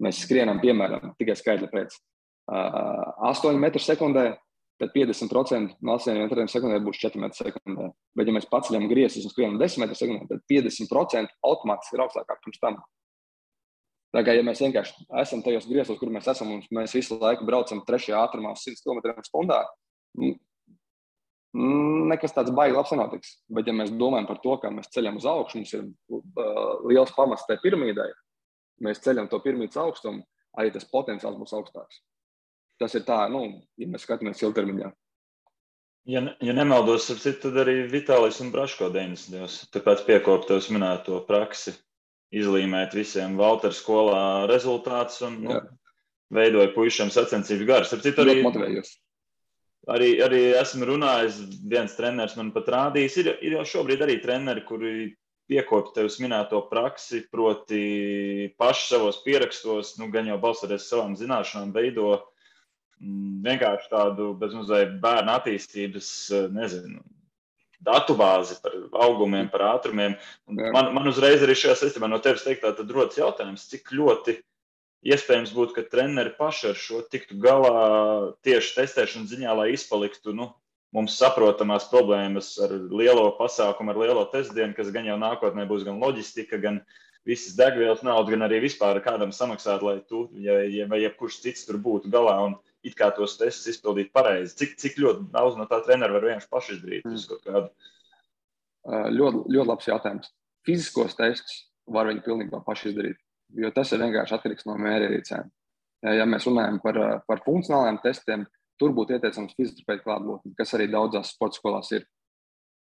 [0.00, 4.30] Mēs skrienam, piemēram, tikai skaidri pēc uh, 8 metru sekundē,
[4.80, 7.90] tad 50% no 8 metriem sekundē būs 4 metri sekundē.
[8.16, 12.32] Bet, ja mēs paceļam griezus un skrienam 10 metru sekundē, tad 50% automātiski ir augstāk
[12.32, 12.80] pirms tam.
[14.10, 17.46] Tā kā ja mēs vienkārši esam tajos griezos, kur mēs esam, un mēs visu laiku
[17.46, 19.60] braucam trešajā ātrumā uz 100 km/h,
[22.10, 23.32] nekas tāds baigi labs nenotiks.
[23.50, 27.14] Bet, ja mēs domājam par to, kā mēs ceļam uz augšu, mums ir uh, liels
[27.16, 28.08] pamats tajā piramīdai,
[28.86, 30.24] mēs ceļam to pirmītas augstumu,
[30.58, 32.02] arī tas potenciāls būs augstāks.
[32.80, 33.44] Tas ir tā, nu,
[33.78, 34.90] ja mēs skatāmies ilgtermiņā.
[36.08, 37.10] Ja, ja nemaldos,
[37.42, 39.68] tad arī Vitālijas un Braško 90.
[39.74, 41.74] Tāpēc piekopju tev minēto praksi,
[42.30, 45.60] izlīmēt visiem Valtera skolā rezultātus un nu,
[46.34, 47.92] veidoja puišiem sacensību garas.
[47.94, 48.92] Ar citu arī motivējos.
[49.90, 53.16] Arī, arī esmu runājis, viens treneris man pat rādījis.
[53.22, 54.92] Ir, ir jau šobrīd arī treneri, kuri
[55.50, 62.12] piekopja tevis minēto praksi, proti, paši savos pierakstos, nu, gan jau balstoties savām zināšanām, veido
[63.00, 66.46] mm, vienkārši tādu bezmazliet bērnu attīstības, eh,
[67.80, 70.16] nezinu, datubāzi par augumiem, par ātrumiem.
[70.46, 74.36] Man, man uzreiz arī šajā saistībā no tevis teikt, tad rodas jautājums, cik ļoti
[75.04, 80.50] iespējams būtu, ka treneri paši ar šo tiktu galā tieši testēšanas ziņā, lai izpaliktu nu,
[80.92, 86.00] mums saprotamās problēmas ar lielo pasākumu, ar lielo testdienu, kas gan jau nākotnē būs gan
[86.02, 86.82] loģistika, gan
[87.24, 91.64] visas degvielas nauda, gan arī vispār kādam samaksāt, lai tu, ja, ja, vai jebkurš cits
[91.68, 94.56] tur būtu galā un it kā tos testus izpildītu pareizi.
[94.60, 97.08] Cik, cik ļoti daudz no tā trenera var vienkārši paši izdarīt?
[97.08, 97.70] Mm.
[99.16, 100.30] Ļoti, ļoti labs jautājums.
[100.66, 103.18] Fiziskos testus var viņi pilnībā paši izdarīt,
[103.60, 105.50] jo tas ir vienkārši atkarīgs no mērījumiem.
[106.16, 108.46] Ja mēs runājam par, par funkcionāliem testiem,
[108.80, 112.06] tur būtu ieteicams fizioterapeita klātbūtne, kas arī daudzās sporta skolās ir.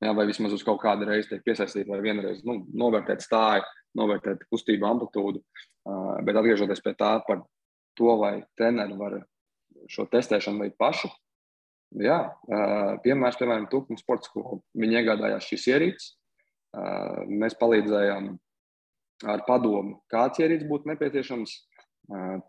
[0.03, 3.63] Jā, vai vismaz uz kaut kādu reizi tiek piesaistīta, vai vienreiz nu, novērtēt stāju,
[3.97, 5.45] novērtēt kustību amplitūdu.
[5.85, 7.45] Uh, bet atgriežoties pie tā, par
[7.95, 9.21] to, vai treneri var
[9.91, 11.11] šo testēšanu veikt paši.
[12.03, 14.59] Jā, uh, piemērs, piemēram, Tukuma sporta skola.
[14.79, 16.09] Viņi iegādājās šīs ierīces.
[16.75, 18.33] Uh, mēs palīdzējām
[19.31, 21.61] ar padomu, kāds ierīces būtu nepieciešams,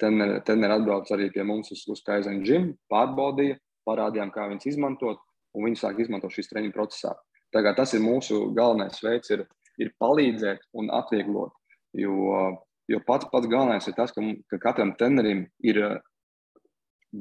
[0.01, 3.55] Teneri atbrauc arī pie mums uz, uz Kaizen Gym, pārbaudīja,
[3.87, 5.21] parādījām, kā viņas izmantot,
[5.55, 7.13] un viņi sāk izmantot šīs treniņu procesā.
[7.55, 9.45] Tagad tas ir mūsu galvenais veids, ir
[9.81, 11.53] ir palīdzēt un atvieglot.
[11.95, 12.55] Jo,
[12.91, 15.81] jo pats, pats galvenais ir tas, ka, ka katram trenerim ir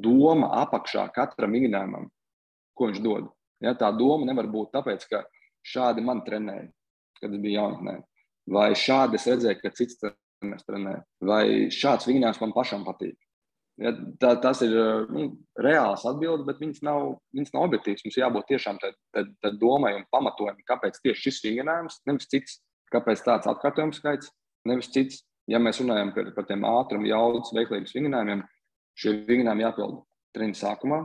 [0.01, 2.09] doma apakšā katram vingrinājumam,
[2.75, 3.29] ko viņš dod.
[3.63, 5.23] Ja, tā doma nevar būt tāpēc, ka
[5.65, 6.67] šādi man trenēja,
[7.21, 7.99] kad es biju jaunatnē.
[8.51, 13.15] Vai šādi es redzēju, ka cits treneris trenē, vai šāds vingrinājums man pašam patīk.
[13.81, 13.91] Ja,
[14.21, 14.71] tā, tas ir
[15.11, 15.25] nu,
[15.59, 18.05] reāls atbildes, bet viņas nav, viņas nav objektīvas.
[18.05, 22.61] Mums jābūt tiešām tādai domai un pamatojumam, kāpēc tieši šis vingrinājums, nevis cits,
[22.93, 24.31] kāpēc tāds atkārtojums skaits,
[24.69, 25.23] nevis cits.
[25.51, 28.45] Ja mēs runājam par, par tiem ātrumu, jaudas, veiklības vingrinājumiem,
[28.99, 29.99] šie vingrinājumi jāpild
[30.35, 31.03] treniņa sākumā.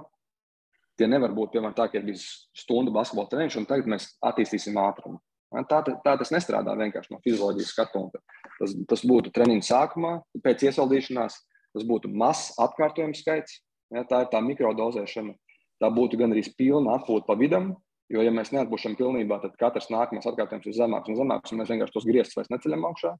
[0.98, 2.26] Tie nevar būt piemēram tā, ka ir bijis
[2.56, 5.20] stundu basketbola treniņš, un tagad mēs attīstīsim ātrumu.
[5.50, 8.20] Tā, tā tas nestrādā vienkārši no fizioloģijas skatu punkta.
[8.60, 10.12] Tas, tas būtu treniņa sākumā,
[10.44, 11.38] pēc iesaldīšanās,
[11.74, 13.58] tas būtu mazs atkārtojumu skaits.
[13.90, 15.34] Ja, tā ir tā mikrodozēšana.
[15.82, 17.72] Tā būtu gan arī pilna atpūta pa vidam,
[18.12, 21.72] jo, ja mēs neatpūšam pilnībā, tad katrs nākamais atkārtojums ir zemāks un zemāks, un mēs
[21.72, 23.14] vienkārši tos griestus vairs neceļam augšā.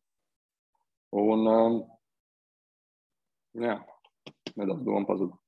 [1.21, 1.79] Un, um,
[3.65, 3.81] jā,
[4.59, 5.39] nedaudz doma pazuda.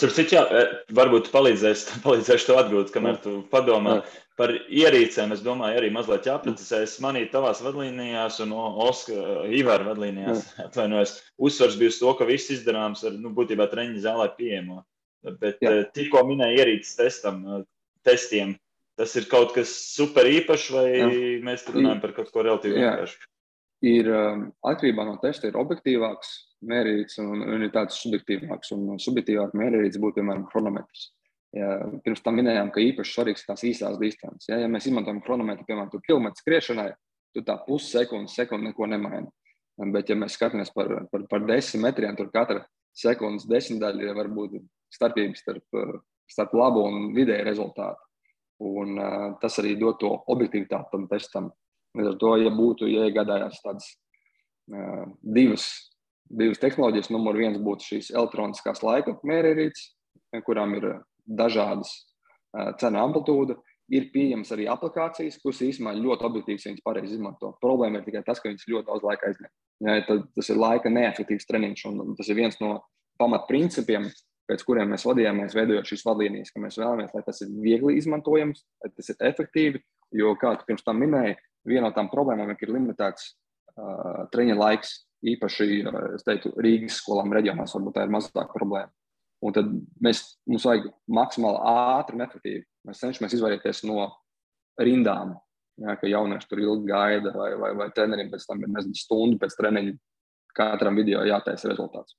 [0.00, 0.60] Tur citu, jā, e,
[0.96, 4.04] varbūt palīdzēs, palīdzēšu to atbildēt, kamēr tu padomā jā.
[4.40, 5.34] par ierīcēm.
[5.34, 6.96] Es domāju, arī mazliet jāprecizēs.
[7.04, 8.54] Manī tavās vadlīnijās un
[8.86, 14.06] Oskara Ivara vadlīnijās, atvainojos, uzsvars bija uz to, ka viss izdarāms ar, nu, būtībā treniņa
[14.06, 14.80] zālē pieejamo.
[15.42, 15.74] Bet jā.
[15.82, 17.62] E, tikko minēja ierīces testam, e,
[18.06, 18.56] testiem.
[19.00, 21.10] Tas ir kaut kas super īpašs, vai jā.
[21.44, 23.29] mēs runājam par kaut ko relatīvi vienkāršu?
[23.86, 26.32] Ir atkarībā no testa, ir objektīvāks,
[26.68, 28.74] mērīts un, un ir tāds subjektīvāks.
[28.76, 31.06] Un subjektīvāk mērīts būtu, piemēram, chronometrs.
[31.56, 31.70] Ja,
[32.04, 34.50] pirms tam minējām, ka īpaši svarīgs tās īsās distances.
[34.52, 36.90] Ja, ja mēs izmantojam chronometru, piemēram, kilometru skriešanai,
[37.34, 39.32] tad tā pussekunde, sekunde neko nemaina.
[39.94, 42.62] Bet, ja mēs skatāmies par, par, par desmit metriem, tad katra
[42.96, 44.58] sekundes desmitdaļa var būt
[44.92, 45.80] starpības starp,
[46.30, 48.06] starp labu un vidēju rezultātu.
[48.60, 51.48] Un, uh, tas arī dod to objektivitāti tam testam.
[51.98, 53.88] Līdz ar to, ja būtu iegādājās tādas
[54.70, 55.70] uh, divas
[56.30, 57.10] divas tehnoloģijas.
[57.12, 59.90] Numur viens būtu šīs elektroniskās laika mērierīces,
[60.46, 60.92] kurām ir
[61.26, 61.92] dažādas
[62.80, 63.58] cenu amplitūda.
[63.90, 67.56] Ir pieejamas arī aplikācijas, kuras īstenībā ļoti objektīvas, viņas pareizi izmanto.
[67.62, 69.50] Problēma ir tikai tas, ka viņas ļoti daudz laika aizņem.
[69.82, 72.76] Ja, tas ir laika neefektīvs treniņš, un tas ir viens no
[73.18, 74.06] pamatprincipiem,
[74.46, 78.62] pēc kuriem mēs vadījāmies, veidojot šīs vadlīnijas, ka mēs vēlamies, lai tas ir viegli izmantojams,
[78.84, 79.82] lai tas ir efektīvi.
[80.14, 81.36] Jo, kā tu pirms tam minēji,
[81.68, 84.94] viena no tām problēmām ir limitēts uh, treniņa laiks
[85.30, 85.68] īpaši
[86.24, 88.90] teiktu, Rīgas skolām reģionās, varbūt tā ir mazāka problēma.
[89.44, 89.68] Un tad
[90.04, 92.64] mēs, mums vajag maksimāli ātri un efektīvi.
[92.88, 94.04] Mēs cenšamies izvairīties no
[94.80, 95.34] rindām,
[95.80, 99.40] jā, ka jaunieši tur ilgi gaida, vai, vai, vai trenerim pēc tam ir nezinu, stundu
[99.40, 99.96] pēc treniņa.
[100.56, 102.16] Katram video jātaisa rezultāts.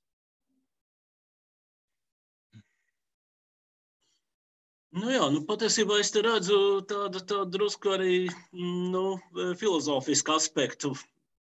[4.92, 8.16] Nu jā, nu patiesībā es redzu tādu, tādu drusku arī
[8.52, 9.16] nu,
[9.56, 10.90] filozofisku aspektu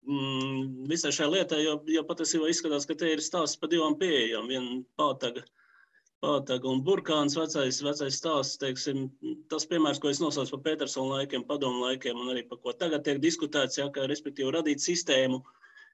[0.04, 4.50] mm, visai šai lietai, jo, jo patiesībā izskatās, ka te ir stāsts par divām pieejām.
[4.52, 5.46] Viena pātaga,
[6.24, 9.06] pātaga un burkāns vecais, vecais stāsts, teiksim,
[9.48, 13.06] tas piemērs, ko es nosaucu par Petersona laikiem, padomu laikiem un arī par ko tagad
[13.08, 15.40] tiek diskutēts, ja, ka respektīvi radīt sistēmu,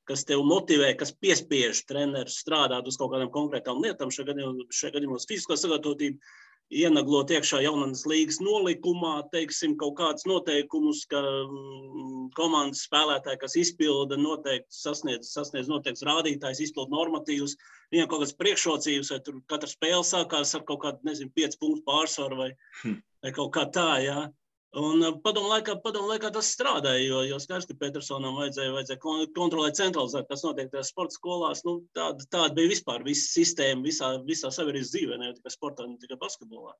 [0.09, 4.97] kas tev motivē, kas piespiež treneru strādāt uz kaut kādām konkrētām lietām, šajā gadījumā, šajā
[4.97, 6.33] gadījumā uz fizisko sagatavotību,
[6.71, 14.17] ienaglot iekšā jaunas līgas nolikumā, teiksim, kaut kādus noteikumus, ka mm, komandas spēlētāji, kas izpilda
[14.19, 17.57] noteikti, sasniedz, sasniedz noteikts rādītājs, izpilda normatīvus,
[17.93, 21.85] viņiem kaut kādas priekšrocības, vai tur katra spēle sākās ar kaut kādu, nezinu, 5 punktu
[21.89, 22.53] pārsvaru vai,
[22.83, 22.97] hm.
[23.25, 24.23] vai kaut kā tā, jā.
[24.23, 24.31] Ja.
[24.73, 29.01] Un uh, padomu laikā, padomu laikā tas strādāja, jo, jo skaidrs, ka Petersonam vajadzēja, vajadzēja
[29.35, 31.61] kontrolēt, centralizēt, kas notiek tajās sporta skolās.
[31.67, 36.01] Nu, tāda, tāda bija vispār visa sistēma visā, visā sabiedrības dzīvē, ne tikai sportā, ne
[36.01, 36.73] tikai basketbolā.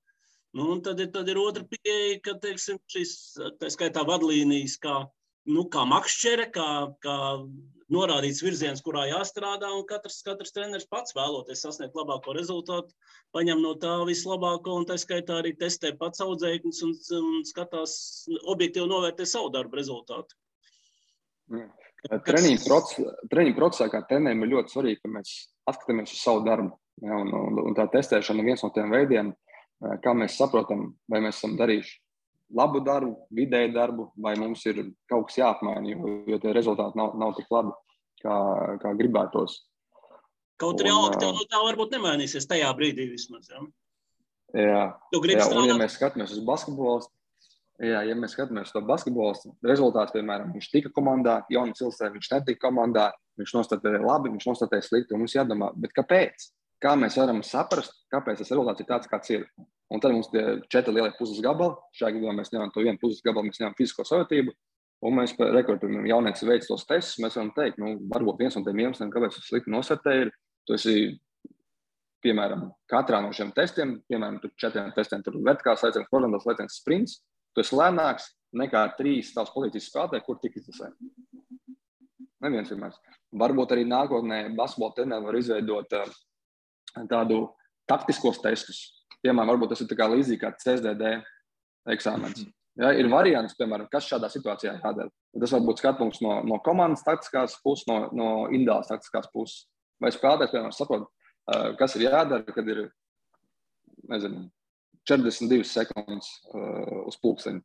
[0.58, 3.14] Nu, un tad ir, tad ir otra pieeja, ka, teiksim, šīs,
[3.62, 5.04] tā skaitā vadlīnijas, kā,
[5.50, 6.68] nu, kā makšķere, kā,
[7.04, 7.18] kā
[7.94, 12.94] norādīts virziens, kurā jāstrādā, un katrs, katrs treneris pats vēloties sasniegt labāko rezultātu,
[13.36, 17.96] paņem no tā vislabāko, un tā skaitā arī testē pats audzēknis un, un skatās,
[18.56, 20.38] objektīvi novērtē savu darbu rezultātu.
[22.28, 25.36] Treniņu procesā, kā trenerim ir ļoti svarīgi, ka mēs
[25.70, 26.74] atskatāmies uz savu darbu.
[27.04, 29.32] Ja, un, un, un tā testēšana ir viens no tiem veidiem,
[30.04, 31.96] kā mēs saprotam, vai mēs esam darījuši
[32.54, 37.16] labu darbu, vidēju darbu, vai mums ir kaut kas jāapmaina, jo, jo tie rezultāti nav,
[37.20, 37.74] nav tik labi,
[38.24, 38.36] kā,
[38.82, 39.62] kā gribētos.
[40.62, 43.50] Kaut arī no tā varbūt nemainīsies tajā brīdī vismaz.
[43.50, 43.64] Ja?
[44.54, 47.08] Jā, jā un ja mēs skatāmies uz basketbolu,
[47.82, 52.30] jā, ja mēs skatāmies uz to basketbolu rezultātu, piemēram, viņš tika komandā, Jonas Ilsē, viņš
[52.36, 53.10] netika komandā,
[53.41, 56.52] viņš nostatēja labi, viņš nostatēja slikti, un mums jādomā, bet kāpēc?
[56.84, 59.48] Kā mēs varam saprast, kāpēc tas rezultāts ir tāds, kāds ir?
[59.94, 61.78] Un tad mums ir četri lielie puses gabali.
[61.94, 64.56] Šajā gadījumā mēs ņemam to vienu puses gabalu, mēs ņemam fizisko savienību,
[65.04, 67.20] Un mēs rekordam jaunietis veids tos testus.
[67.20, 70.32] Mēs varam teikt, nu, varbūt viens no tiem iemesliem, kāpēc tas slikti nosartē, ir,
[70.68, 70.96] tu esi,
[72.24, 77.18] piemēram, katrā no šiem testiem, piemēram, tur četriem testiem, tur vertikāls lēciens, horizontāls lēciens, sprints,
[77.52, 80.94] tu esi lēnāks nekā trīs tavs policijas spēlētāji, kur tik izlasē.
[82.44, 82.96] Neviens vienmēr.
[83.44, 86.16] Varbūt arī nākotnē basketbola treneri var izveidot uh,
[87.12, 87.44] tādu
[87.91, 88.86] taktiskos testus.
[89.24, 91.13] Piemēram, varbūt tas ir līdzīgi kā CSDD
[91.93, 92.47] eksāmenis.
[92.80, 95.11] Ja, ir variants, piemēram, kas šādā situācijā jādara.
[95.39, 99.67] Tas var būt skatu punkts no, no komandas taktiskās puses, no, no individuālas taktiskās puses.
[100.01, 102.88] Vai spēlētājs, piemēram, saprot, uh, kas ir jādara, kad ir
[104.09, 104.47] nezinu,
[105.09, 107.61] 42 sekundes uh, uz pulksteni.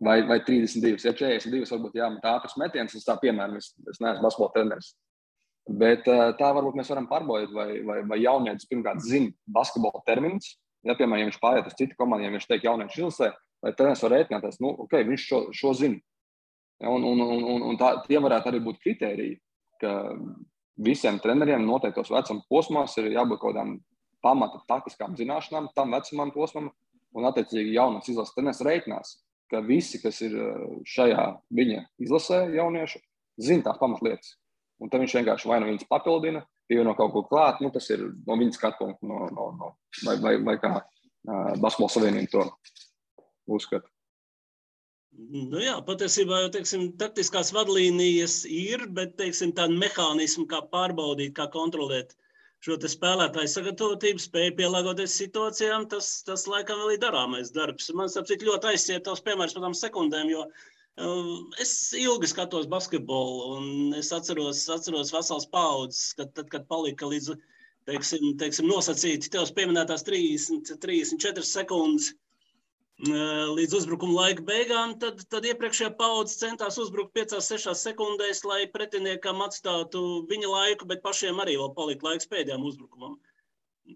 [0.00, 2.96] Vai, vai 32, ja 42, varbūt jāmet ātrs metiens.
[2.96, 4.94] Es tā piemēram, es, es neesmu basketbola treneris.
[5.80, 10.56] Bet uh, tā varbūt mēs varam pārbaudīt, vai, vai, vai jaunietis pirmkārt zina basketbola terminus.
[10.86, 14.04] Ja, piemēram, ja viņš pāriet uz citu komandu, ja viņš teikt, jaunietis izlasē, lai treneris
[14.06, 16.00] var rēķināties, nu, ok, viņš šo, šo zina.
[16.80, 19.36] Ja, un, un, un, un tā, tie varētu arī būt kriteriji,
[19.82, 19.92] ka
[20.80, 23.74] visiem treneriem noteiktos vecuma posmos ir jābūt kaut kādām
[24.24, 26.70] pamata taktiskām zināšanām tam vecumam posmam,
[27.16, 29.12] un attiecīgi jaunas izlases treneris rēķinās,
[29.50, 31.26] ka visi, kas ir eh, šajā
[31.56, 33.00] viņa izlasē jauniešu,
[33.40, 34.36] zina tās pamatlietas.
[34.80, 38.06] Un tad viņš vienkārši vai nu viņas papildina, pievieno kaut ko klāt, nu, tas ir
[38.26, 39.72] no viņas skatu punkta, no, no, no,
[40.06, 42.46] vai, vai, vai kā uh, Basketbola savienība to
[43.50, 43.90] uzskata.
[45.20, 51.48] Nu jā, patiesībā jau teiksim, taktiskās vadlīnijas ir, bet teiksim, tāda mehānisma, kā pārbaudīt, kā
[51.52, 52.14] kontrolēt
[52.64, 57.88] šo spēlētāju sagatavotību, spēju pielāgoties situācijām, tas, tas laikam vēl ir darāmais darbs.
[57.96, 60.52] Man saprot, ļoti aizciet tos piemērus par tām sekundēm, jo um,
[61.60, 67.34] es ilgi skatos basketbolu, un es atceros, atceros vesels paudzes, kad, tad, kad palika līdz
[67.88, 72.12] teiksim, teiksim, nosacīti tev pieminētās 30, 34 sekundes
[73.00, 80.26] līdz uzbrukuma laika beigām, tad, tad iepriekšējā paudze centās uzbrukt 5-6 sekundēs, lai pretiniekam atstātu
[80.28, 83.16] viņa laiku, bet pašiem arī vēl palika laiks pēdējām uzbrukumam.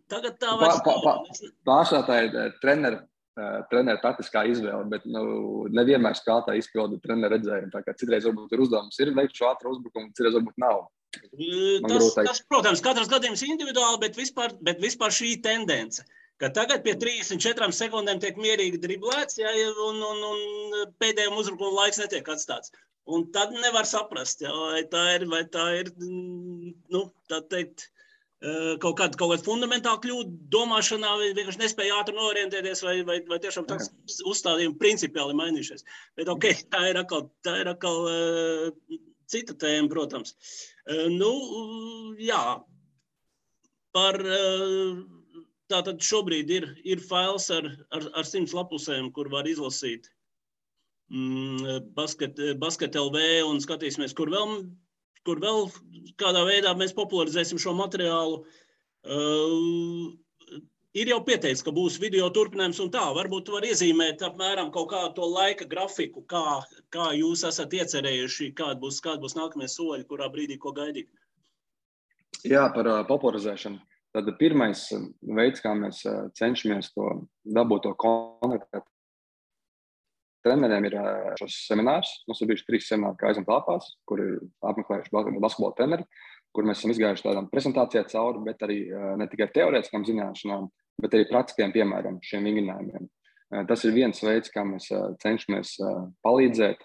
[0.09, 1.28] Tagad tā vairs nav.
[1.68, 2.16] Pārsvarā tā
[3.35, 5.22] treneru treneru taktiskā izvēle, bet nu,
[5.74, 7.85] nevienmēr spēlētāji izpilda treneru redzējumu.
[7.99, 10.87] Citreiz varbūt ir uzdevums ir veikt šo ātru uzbrukumu, citreiz varbūt nav.
[11.14, 16.07] Man tas, tas, protams, katrs gadījums ir individuāli, bet vispār, bet vispār šī tendence.
[16.43, 19.53] Ka tagad pie 34 sekundēm tiek mierīgi driblēts, ja,
[19.87, 22.74] un, un, un pēdējiem uzbrukuma laiks netiek atstāts.
[23.07, 27.93] Un tad nevar saprast, ja, vai tā ir, vai tā ir nu, tā teikt, eh,
[28.82, 33.40] kaut kāda, kaut kāda fundamentāla kļūda domāšanā, vai vienkārši nespēja ātri norientēties, vai, vai, vai
[33.42, 33.90] tiešām tāds
[34.28, 35.86] uzstādījumi principiāli mainījušies.
[36.20, 39.01] Bet okay, tā ir atkal, tā ir atkal uh,
[39.32, 40.36] cita tēma, protams.
[40.84, 41.32] Uh, nu,
[42.20, 42.42] jā,
[43.97, 45.05] par uh,
[45.72, 47.66] Tātad šobrīd ir, ir fails ar,
[47.97, 50.11] ar, ar simts lapusēm, kur var izlasīt
[51.09, 54.59] mm, basket, basket LV un skatīsimies, kur vēl,
[55.27, 55.68] kur vēl
[56.20, 58.43] kādā veidā mēs popularizēsim šo materiālu.
[59.05, 60.12] Uh,
[60.97, 63.05] ir jau pieteikts, ka būs video turpinājums un tā.
[63.16, 66.61] Varbūt var iezīmēt apmēram kaut kādu to laika grafiku, kā,
[66.95, 71.11] kā jūs esat iecerējuši, kāda būs, kāda būs nākamie soļi, kurā brīdī ko gaidīt.
[72.45, 73.81] Jā, par uh, popularizēšanu.
[74.14, 74.87] Tad pirmais
[75.27, 76.05] veids, kā mēs
[76.39, 77.09] cenšamies to
[77.51, 78.85] dabūt, to kontaktu
[80.45, 80.95] treneriem, ir
[81.40, 82.12] šos seminārus.
[82.28, 84.38] Mums ir bijuši trīs semināri, kā aizem telpās, kur ir
[84.70, 86.07] apmeklējuši basketbola treneri,
[86.55, 88.78] kur mēs esam izgājuši tādām prezentācijām cauri, bet arī
[89.18, 90.68] ne tikai teorētiskām zināšanām,
[91.03, 93.09] bet arī praktiskiem piemēram šiem vingrinājumiem.
[93.68, 94.88] Tas ir viens veids, kā mēs
[95.22, 95.76] cenšamies
[96.24, 96.84] palīdzēt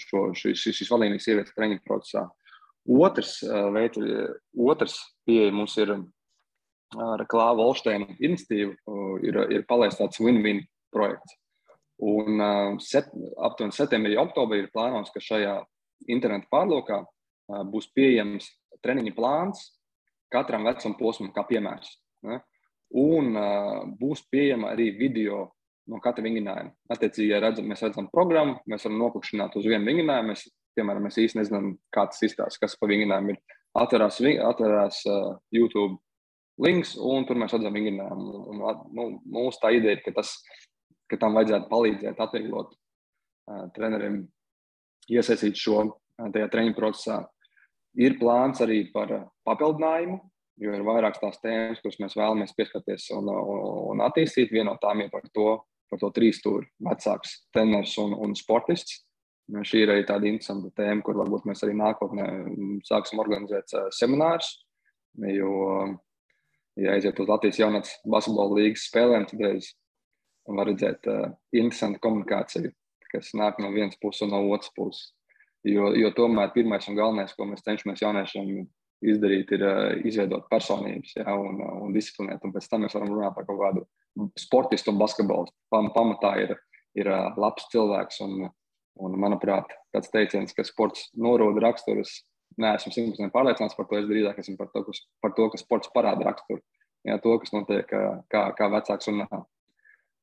[0.00, 2.26] šo, šīs, šīs vadlīnijas ievietot treniņu procesā.
[2.84, 3.38] Otrs
[3.74, 4.00] veids,
[4.60, 5.94] otrs pieeja mums ir
[6.94, 10.62] ar Klāvu Olsteina iniciatīvu ir, ir palaists tāds win-win
[10.94, 11.36] projekts.
[12.02, 12.42] Un
[12.82, 15.60] set, aptuveni septembrī, oktobrī ir plānots, ka šajā
[16.10, 16.98] interneta pārlūkā
[17.70, 18.48] būs pieejams
[18.82, 19.62] treniņa plāns
[20.34, 21.92] katram vecuma posmam, kā piemērs.
[22.26, 22.40] Ne?
[22.98, 25.48] Un uh, būs pieejama arī video
[25.90, 26.72] no katra vingrinājuma.
[26.94, 30.32] Attiecīgi, ja redzam, mēs redzam programmu, mēs varam noklikšķināt uz vienu vingrinājumu.
[30.32, 30.46] Mēs,
[30.78, 33.58] piemēram, mēs īsti nezinām, kā tas izstāsta, kas pa vingrinājumu ir.
[33.78, 35.98] Atverās, atverās uh, YouTube
[36.62, 38.44] links, un tur mēs redzam vingrinājumu.
[38.94, 40.36] Nu, mūsu tā ideja ir, ka, tas,
[41.10, 44.22] ka tam vajadzētu palīdzēt, atvieglot uh, treneriem
[45.12, 45.94] iesaistīt šo uh,
[46.34, 47.22] tajā treniņu procesā.
[48.00, 49.12] Ir plāns arī par
[49.46, 50.18] papildinājumu,
[50.64, 54.52] jo ir vairākas tās tēmas, kuras mēs vēlamies pieskarties un, un, un attīstīt.
[54.54, 55.58] Viena no tām ir par to,
[55.90, 59.02] par to trīs stūri- vecāks, treneris un, un sportists.
[59.44, 62.26] Šī ir arī tāda interesanta tēma, kur varbūt mēs arī nākotnē
[62.88, 64.54] sāksim organizēt seminārus.
[65.20, 65.52] Jo
[66.80, 69.70] ja aiziet uz Latvijas jaunatnes basketbola līnijas spēlēm, tad reiz
[70.52, 72.72] var redzēt uh, interesantu komunikāciju.
[73.14, 75.12] kas nāk no vienas puses un no otras puses.
[75.64, 78.66] Jo, jo tomēr pirmais un galvenais, ko mēs cenšamies jauniešiem
[79.12, 82.42] izdarīt, ir uh, izveidot personības ja, un, uh, un disciplinēt.
[82.44, 83.86] Un pēc tam mēs varam runāt par kaut kādu
[84.40, 85.56] sportistu un basketbolistu.
[85.72, 86.54] Pam, pamatā ir,
[86.98, 88.20] ir uh, labs cilvēks.
[88.26, 88.50] Un,
[89.00, 92.18] un, manuprāt, tāds teiciens, ka sports noroda raksturus,
[92.60, 94.02] neesmu simtprocentīgi pārliecināts par to.
[94.02, 96.62] Es drīzāk esmu par to, kas, par to ka sports parāda raksturu.
[97.04, 99.44] Ja, to, kas notiek kā, kā vecāks runā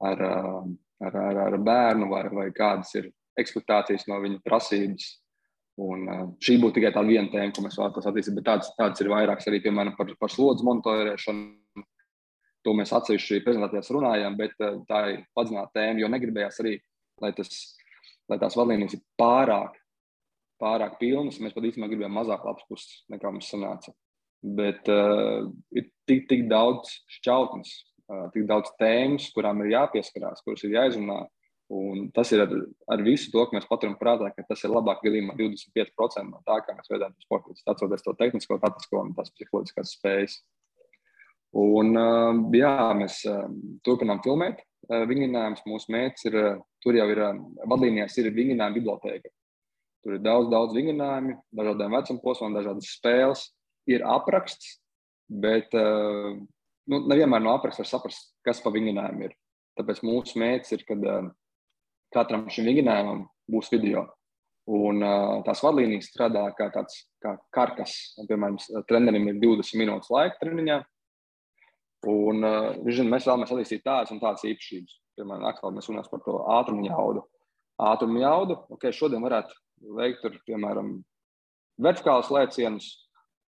[0.10, 0.22] ar,
[1.06, 5.10] ar, ar, ar bērnu, vai, vai kādas ir ekspektācijas no viņa prasības
[5.80, 9.02] Un, uh, šī būtu tikai tā viena tēma, ko mēs vēlamies attīstīt, bet tādas, tādas
[9.02, 11.86] ir vairākas arī, piemēram, par, par slodzes monitorēšanu.
[12.62, 16.76] To mēs atsevišķi prezentācijās runājām, bet uh, tā ir padziļināta tēma, jo negribējās arī,
[17.24, 17.56] lai, tas,
[18.30, 19.80] lai tās vadlīnijas ir pārāk,
[20.62, 21.40] pārāk pilnas.
[21.42, 23.96] Mēs pat īstenībā gribējām mazāk labas puses, nekā mums sanāca.
[24.42, 27.74] Bet uh, ir tik, tik daudz šķautnes,
[28.34, 31.22] tik daudz tēmas, kurām ir jāpieskarās, kuras ir jāizrunā.
[31.72, 32.52] Un tas ir ar,
[32.92, 36.58] ar visu to, ka mēs paturam prātā, ka tas ir labāk gadījumā 25% no tā,
[36.66, 40.36] kā mēs veidojam sportu, atceroties to tehnisko, taktisko un tās psiholoģiskās spējas.
[41.62, 41.96] Un,
[42.56, 43.22] jā, mēs
[43.88, 44.60] turpinām filmēt
[44.90, 45.64] vingrinājumus.
[45.68, 46.38] Mūsu mērķis ir,
[46.84, 47.24] tur jau ir
[47.72, 49.32] vadlīnijās, ir vingrinājuma biblioteka.
[50.02, 53.44] Tur ir daudz, daudz vingrinājumu, dažādiem vecuma posmiem, dažādas spēles.
[53.90, 54.78] Ir apraksts,
[55.32, 55.72] bet
[56.90, 59.36] nu, nevienmēr no apraksta var saprast, kas pa vingrinājumu ir.
[59.80, 61.06] Tāpēc mūsu mērķis ir, kad
[62.16, 64.08] katram šim vingrinājumam būs video.
[64.72, 67.96] Un uh, tās vadlīnijas strādā kā tāds kā karkas.
[68.30, 70.78] Piemēram, trenerim ir 20 minūtes laika treniņā.
[72.12, 74.98] Un, uh, mēs vēlamies attīstīt tādas un tādas īpašības.
[75.18, 77.26] Piemēram, atkal mēs runāsim par to ātrumu jaudu.
[77.82, 79.58] Ātrumu jaudu, ok, šodien varētu
[79.98, 81.00] veikt, tur, piemēram,
[81.82, 82.92] vertikālus lēcienus,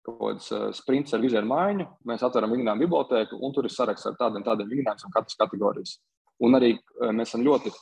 [0.05, 1.87] kaut kādas uh, sprints ar vizēru maiņu.
[2.09, 5.97] Mēs atveram vingrinājumu bibliotēku, un tur ir saraksts ar tādiem, tādiem vingrinājumiem, katras kategorijas.
[6.45, 7.73] Un arī uh, mēs esam ļoti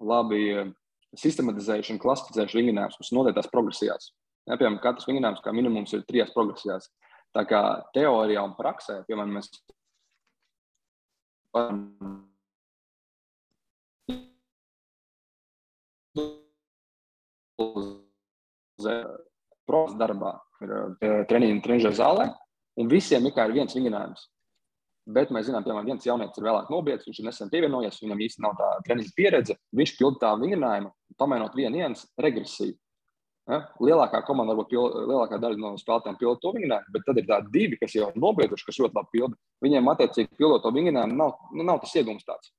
[0.00, 0.70] labi eh,
[1.20, 4.10] sistematizējuši un klasificējuši vingrinājumus, kas noteiktās progresijās.
[4.48, 6.88] Ja, piemēram, katrs vingrinājums kā minimums ir trijās progresijās.
[7.36, 7.60] Tā kā
[7.94, 9.52] teorijā un praksē, piemēram, mēs
[19.66, 20.32] Protams, darbā
[20.64, 22.28] ir eh, treniņa treniņa zālē,
[22.80, 24.28] un visiem ir kā ir viens vingrinājums.
[25.10, 28.44] Bet mēs zinām, piemēram, viens jaunietis ir vēlāk nobiedis, viņš ir nesen pievienojies, viņam īsti
[28.44, 29.56] nav tā treniņa pieredze.
[29.74, 32.76] Viņš pilda tā vingrinājumu, pamainot vienu ienas regresiju.
[33.50, 33.62] Ja?
[33.82, 37.52] Lielākā komanda, varbūt pil, lielākā daļa no spēlētājiem pilda to vingrinājumu, bet tad ir tādi
[37.56, 39.40] divi, kas jau ir nobieduši, kas ļoti labi pilda.
[39.64, 42.52] Viņiem, attiecīgi, pildot to vingrinājumu, nav, nu, nav tas iegums tāds.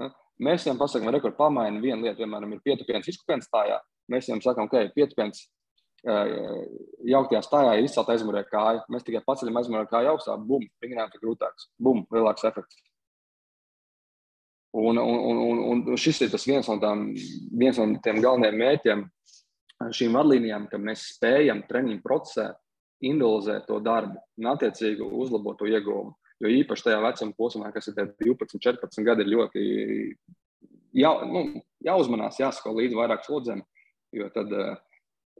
[0.00, 0.12] Ja?
[0.48, 3.82] Mēs viņiem pasakām, rekordu pamaini vienu lietu, piemēram, ir pietupiens, izkupiens stājā.
[4.08, 5.44] Mēs viņiem sakām, ka okay, pietupiens
[6.04, 8.84] jauktajā stājā ir izcelta aizmugurē kāja.
[8.92, 12.78] Mēs tikai paceļam aizmugurē kāju augstā, bum, vingrinājums ir grūtāks, bum, lielāks efekts.
[14.78, 17.08] Un, un, un, un šis ir tas viens no, tām,
[17.58, 19.04] viens no tiem galvenajiem mērķiem
[19.94, 22.50] šīm vadlīnijām, ka mēs spējam treniņu procesā
[23.00, 26.14] individualizēt to darbu un attiecīgi uzlabot to ieguvumu.
[26.42, 29.62] Jo īpaši tajā vecuma posmā, kas ir 12, 14 gadi, ir ļoti
[30.98, 31.44] jā, nu,
[31.84, 33.62] jāuzmanās, jāsako līdzi vairāk slodzēm,
[34.14, 34.76] jo tad uh,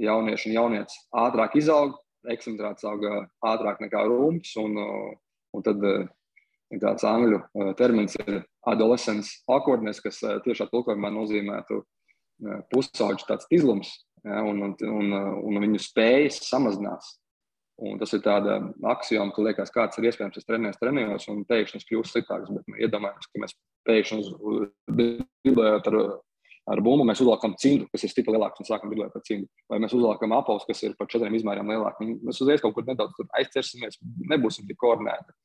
[0.02, 1.96] jaunieši un jaunieces ātrāk izaug,
[2.32, 4.54] ekcentrāts auga ātrāk nekā rūms.
[4.62, 5.12] Un, uh,
[5.56, 6.08] un tad uh,
[6.74, 11.82] ir tāds angļu uh, termins, ir adolescents awkwardness, kas tiešā tulkojumā nozīmētu
[12.70, 13.88] pusauģu tāds izlums,
[14.22, 17.16] ja, un, un, un, viņu spējas samazinās.
[17.82, 18.50] Un tas ir tāds
[18.90, 22.52] axioma, ka liekas, kāds ir iespējams, es trenējos, trenējos, un pēkšņi es kļūstu sliktāks.
[22.54, 23.56] Bet iedomājieties, ka mēs
[23.88, 24.22] pēkšņi
[24.98, 25.98] dribējot ar
[26.68, 29.48] ar bumbu mēs uzliekam cimdu, kas ir stipri lielāks un sākam driblēt par cimdu.
[29.72, 32.08] Vai mēs uzliekam apelsnes, kas ir par četriem izmēriem lielāki.
[32.26, 34.00] Mēs uzreiz kaut kur nedaudz aizķersimies,
[34.32, 35.36] nebūsim tik koordinēti.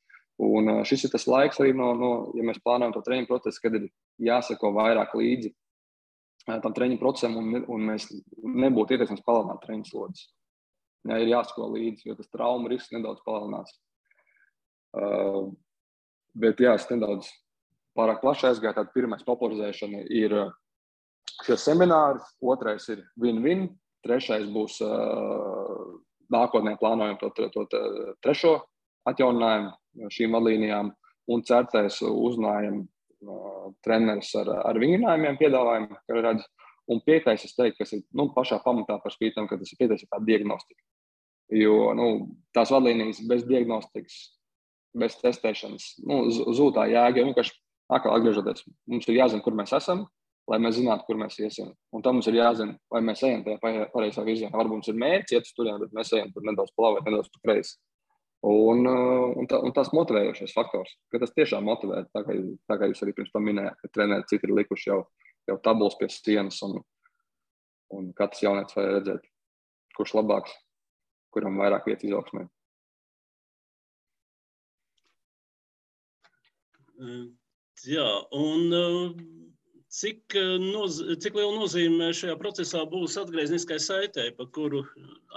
[0.44, 3.76] Un šis ir tas laiks arī, no, no, ja mēs plānojam to treniņu procesu, kad
[3.78, 3.86] ir
[4.26, 5.52] jāsako vairāk līdzi
[6.44, 8.08] tam treniņu procesam, un, un mēs
[8.42, 10.26] nebūtu ieteicams palielināt treniņu slodzes.
[11.04, 13.72] Jā, ir jāsako līdzi, jo tas traumu risks nedaudz palielinās.
[14.94, 15.52] Uh,
[16.36, 17.30] bet jā, es nedaudz
[17.96, 18.76] pārāk plaši aizgāju.
[18.76, 20.52] Tāda pirmā popularizēšana ir uh,
[21.42, 23.66] šie semināri, otrais ir win-win,
[24.04, 25.98] trešais būs uh,
[26.32, 27.80] nākotnē plānojam to, to, to, to
[28.24, 28.58] trešo
[29.08, 30.90] atjauninājumu šīm vadlīnijām,
[31.32, 36.46] un ceturtais uzrunājam uh, treneris ar, ar vingrinājumiem, piedāvājumu, kā redz.
[36.92, 40.02] Un piektais, es teiktu, kas ir nu, pašā pamatā par spītam, ka tas ir piektais,
[40.04, 40.82] ir tā diagnostika.
[41.56, 42.08] Jo nu,
[42.56, 44.18] tās vadlīnijas bez diagnostikas,
[45.00, 47.24] bez testēšanas, nu, zūd tā jēga.
[47.30, 47.56] Vienkārši
[47.92, 50.04] atkal atgriežoties, mums ir jāzina, kur mēs esam,
[50.50, 51.72] lai mēs zinātu, kur mēs iesim.
[51.94, 54.52] Un tam mums ir jāzina, vai mēs ejam tajā pareizā virzienā.
[54.54, 57.42] Varbūt mums ir mērķis iet uz turieni, bet mēs ejam tur nedaudz plavēt, nedaudz pa
[57.48, 57.78] kreisi.
[58.44, 62.34] Un, uh, un, tā, un tas motivējošais faktors, ka tas tiešām motivē, tā kā,
[62.68, 64.98] tā kā jūs arī pirms tam minējāt, ka trenēri citi ir likuši jau
[65.48, 66.80] jau tabulas pie sienas, un,
[67.94, 69.30] un katrs jaunietis var redzēt,
[69.96, 70.54] kurš labāks,
[71.34, 72.46] kuram vairāk vietas izaugsmē.
[77.84, 78.74] Jā, un
[79.94, 84.80] Cik, eh, noz, cik liela nozīme šajā procesā būs atgriezniskai saitē, par kuru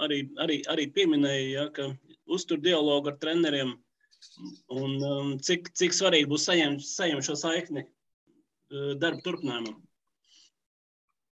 [0.02, 1.86] arī, arī, arī pieminēja, ja, ka
[2.26, 3.76] uztur dialogu ar treneriem,
[4.74, 9.78] un um, cik, cik svarīgi būs saņemt, saņemt šo saikni uh, darba turpinājumam?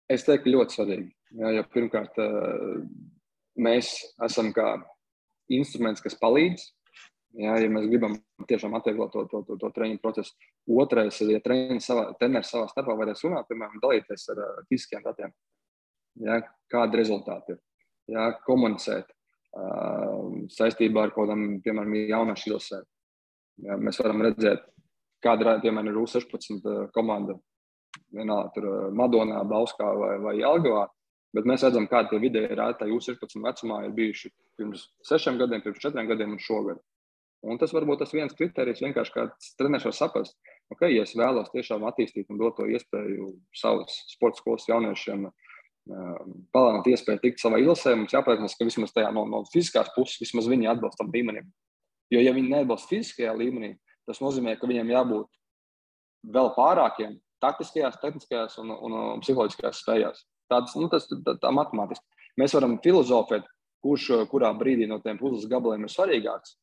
[0.08, 1.10] Es teiktu, ļoti svarīgi.
[1.42, 2.14] Jā, jo pirmkārt,
[3.60, 3.90] mēs
[4.24, 4.70] esam kā
[5.52, 6.62] instruments, kas palīdz
[7.36, 8.14] Ja, ja mēs gribam
[8.48, 10.32] tiešām atvieglot to, to, to, to treniņu procesu,
[10.80, 12.06] otrais, ja treneris savā,
[12.48, 15.34] savā starpā varēs runāt, piemēram, dalīties ar uh, fiziskiem datiem,
[16.24, 16.40] ja,
[16.72, 17.60] kādi rezultāti ir,
[18.14, 22.88] ja, komunicēt uh, saistībā ar kaut kādām, piemēram, jauniešu ilsēm.
[23.68, 24.64] Ja, mēs varam redzēt,
[25.24, 27.36] kāda ir, piemēram, ir U16 komanda,
[28.14, 30.86] vienalga tur Madonā, Bauskā vai, vai Jelgavā,
[31.36, 35.82] bet mēs redzam, kādi tie vidēji rādītāji U16 vecumā ir bijuši pirms sešiem gadiem, pirms
[35.82, 36.80] četriem gadiem un šogad.
[37.46, 40.34] Un tas varbūt tas viens kriterijs, vienkārši kāds treneris var saprast,
[40.74, 46.32] ka, ja es vēlos tiešām attīstīt un dot to iespēju savas sporta skolas jauniešiem, um,
[46.54, 50.50] palielināt iespēju tikt savā ilsē, mums jāpārliecinās, ka vismaz tajā no, no fiziskās puses, vismaz
[50.50, 51.46] viņi atbilst tam līmenim.
[52.10, 53.76] Jo, ja viņi neatbilst fiziskajā līmenī,
[54.08, 55.30] tas nozīmē, ka viņiem jābūt
[56.34, 60.24] vēl pārākiem taktiskajās, tehniskajās un, un, un psiholoģiskajās spējās.
[60.50, 62.04] Tādas, nu, tas tā, tā matemātiski.
[62.40, 63.46] Mēs varam filozofēt,
[63.84, 66.56] kurš kurā brīdī no tiem puses gabaliem ir svarīgāks.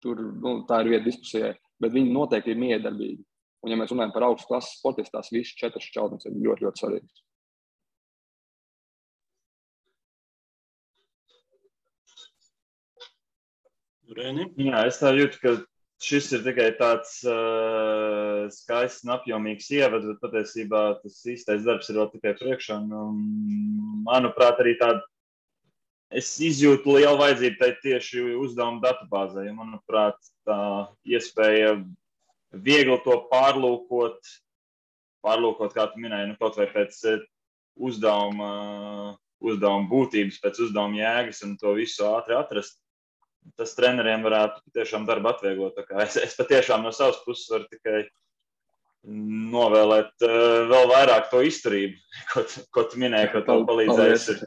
[0.00, 3.24] Tur nu, tā ir vieta diskusijai, bet viņi noteikti ir miedarbīgi.
[3.60, 6.80] Un, ja mēs runājam par augstu klases sportistiem, tās visas četras čautnes ir ļoti, ļoti
[6.80, 7.26] svarīgas.
[14.16, 14.48] Rēni?
[14.58, 15.52] Jā, es tā jūtu, ka
[16.02, 22.00] šis ir tikai tāds uh, skaists un apjomīgs ievads, bet patiesībā tas īstais darbs ir
[22.00, 22.80] vēl tikai priekšā.
[22.80, 23.20] Un,
[24.08, 25.04] manuprāt, arī tāda
[26.10, 29.46] es izjūtu lielu vajadzību tai tieši uzdevumu datubāzē.
[29.46, 30.58] Ja, manuprāt, tā
[31.06, 31.76] iespēja
[32.50, 34.18] viegli to pārlūkot,
[35.24, 37.24] pārlūkot kā tu minēji, nu, kaut vai pēc eh,
[37.80, 38.52] uzdevuma,
[39.40, 42.80] uzdevuma būtības, pēc uzdevuma jēgas un to visu ātri atrast.
[43.56, 45.78] Tas treneriem varētu tiešām darbu atvieglot.
[46.02, 48.02] Es, es patiešām no savas puses varu tikai
[49.08, 51.96] novēlēt uh, vēl vairāk to izturību,
[52.34, 52.44] ko,
[52.74, 54.26] ko tu minēji, ko tev palīdzēs.
[54.34, 54.42] Ir,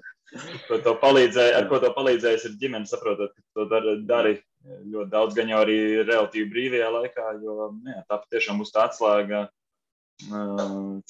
[0.67, 5.09] ko to palīdzēja, ar ko to palīdzējis ir ģimene, saprotot, ka to dari, dari ļoti
[5.11, 9.45] daudz, gan jau arī relatīvi brīvajā laikā, jo nu jā, tā patiešām būs tā atslēga,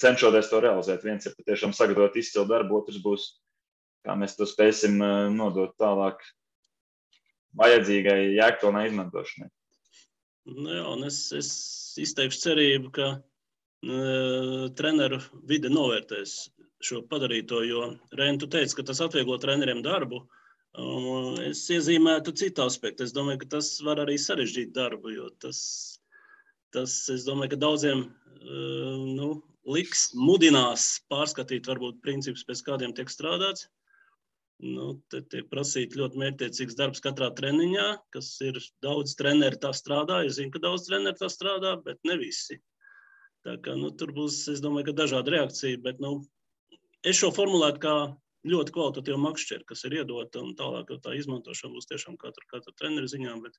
[0.00, 1.04] cenšoties to realizēt.
[1.06, 3.28] Viens ir patiešām sagatavot izcilu darbu, otrs būs,
[4.04, 4.98] kā mēs to spēsim
[5.36, 6.24] nodot tālāk
[7.58, 9.50] vajadzīgai jēgpilnai izmantošanai.
[10.50, 11.50] Nu jā, un es, es
[12.02, 16.34] izteikšu cerību, ka uh, treneru vide novērtēs
[16.84, 17.84] šo padarīto, jo
[18.16, 20.24] Rēna, tu teici, ka tas atvieglo treneriem darbu.
[20.74, 23.06] Um, es iezīmētu citu aspektu.
[23.06, 25.60] Es domāju, ka tas var arī sarežģīt darbu, jo tas,
[26.74, 29.30] tas es domāju, ka daudziem uh, nu,
[29.70, 33.68] liks, mudinās pārskatīt varbūt principus, pēc kādiem tiek strādāts.
[34.64, 40.20] Nu, te tiek prasīts ļoti mērķiecīgs darbs katrā treniņā, kas ir daudz treneru tā strādā.
[40.26, 42.60] Es zinu, ka daudz treneru tā strādā, bet ne visi.
[43.44, 46.16] Tā kā, nu, tur būs, es domāju, ka dažāda reakcija, bet nu,
[47.04, 47.94] es šo formulētu kā
[48.48, 53.08] ļoti kvalitatīvu makšķeri, kas ir iedota, un tālāk tā izmantošana būs tiešām katra, katra treneru
[53.10, 53.36] ziņā.
[53.44, 53.56] Bet,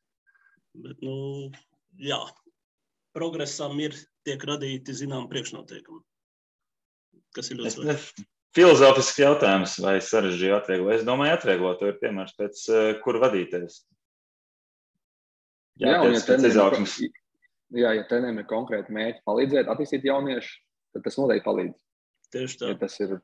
[0.86, 1.16] bet nu,
[2.02, 2.20] jā,
[3.16, 6.04] progresam ir tiek radīti zinām priekšnoteikumi,
[7.36, 8.30] kas ir ļoti svarīgi.
[8.56, 10.94] Filozofisks jautājums, vai sarežģīja atvieglot?
[10.96, 13.82] Es domāju, atvieglot, to ir piemērs pēc uh, kura vadīties.
[15.82, 16.86] Jā, jā, ja treneriem,
[17.76, 20.54] jā, ja treneriem ir konkrēti mērķi palīdzēt, attīstīt jauniešu,
[20.96, 21.76] tad tas noteikti palīdz.
[22.32, 22.70] Tieši tā.
[22.72, 23.18] Ja tas ir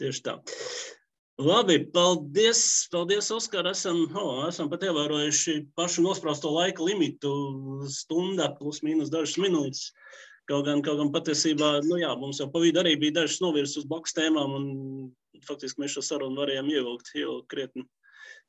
[0.00, 0.38] Tieši tā.
[1.40, 3.68] Labi, paldies, paldies Oskar.
[3.70, 7.30] Esam, oh, esam pat ievērojuši pašu nospraustu laika limitu
[7.88, 9.86] stundā plus mīnus dažas minūtes.
[10.50, 13.78] Kaut gan, kaut gan patiesībā, nu jā, mums jau pa vidu arī bija dažas novirzes
[13.80, 14.66] uz boks tēmām un
[15.46, 17.84] faktiski mēs šo sarunu varējām ievilkt jau krietni,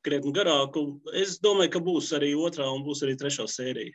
[0.05, 0.85] krietni garāku.
[1.15, 3.93] Es domāju, ka būs arī otrā un būs arī trešā sērija.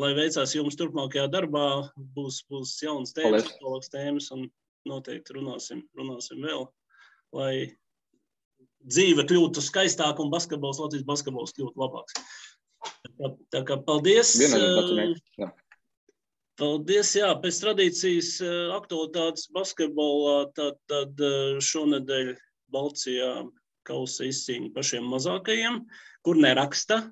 [0.00, 1.66] Lai veicās jums turpmākajā darbā,
[2.16, 4.48] būs, būs jaunas tēmas, tēmas un
[4.88, 6.66] noteikti runāsim, runāsim vēl,
[7.36, 7.54] lai
[8.88, 12.16] dzīve kļūtu skaistāka un basketbols, Latvijas basketbols kļūtu labāks.
[13.18, 14.32] Tā, tā kā paldies.
[14.40, 15.50] Jā.
[16.60, 18.34] Paldies, jā, pēc tradīcijas
[18.76, 21.22] aktualitātes basketbolā, tad, tad
[21.64, 22.34] šonedēļ
[22.72, 23.30] Balcijā
[23.88, 25.80] kausa izcīņa pašiem mazākajiem,
[26.26, 27.02] kur neraksta.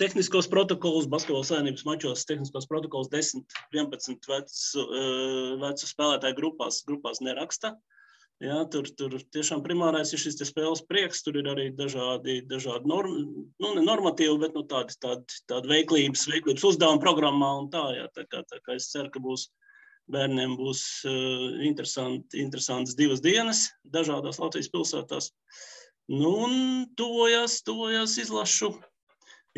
[0.00, 3.44] Tehniskos protokolus, basketbola savienības mačos, tehniskos protokolus 10,
[3.76, 4.84] 11 vecu,
[5.60, 7.74] vecu spēlētāju grupās, grupās neraksta.
[8.40, 11.20] Jā, tur, tur tiešām primārais ir šis spēles prieks.
[11.26, 13.18] Tur ir arī dažādi, dažādi norm,
[13.60, 17.50] nu, normatīvi, bet nu, tādi, tādi, tādi veiklības, veiklības uzdevumi programmā.
[17.74, 19.50] Tā, jā, tā, kā, tā kā es ceru, ka būs
[20.10, 25.30] bērniem būs uh, interesanti, interesantas divas dienas dažādās Latvijas pilsētās.
[26.10, 26.56] Nu, un
[26.98, 28.72] tuvojas, tuvojas izlašu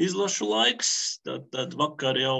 [0.00, 0.92] izlašu laiks.
[1.26, 2.36] Tad, tad vakar jau,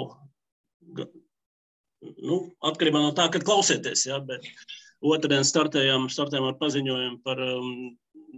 [2.01, 4.47] nu, atkarībā no tā, kad klausieties, ja, bet
[5.03, 7.73] otrdien startējām, startējām ar paziņojumu par um,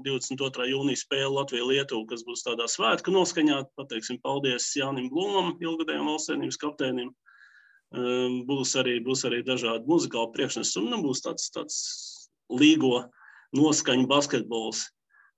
[0.06, 0.68] 22.
[0.74, 3.62] jūnijas spēli Latviju-Lietuvu, kas būs tādā svētku noskaņā.
[3.80, 7.14] Pateiksim paldies Jānim Blūmam, ilgadējiem valstsēnības kapteinim.
[7.96, 11.78] Um, būs, arī, būs arī dažādi muzikāli priekšnesumi, nu, būs tāds, tāds
[12.52, 13.06] līgo
[13.56, 14.90] noskaņu basketbols.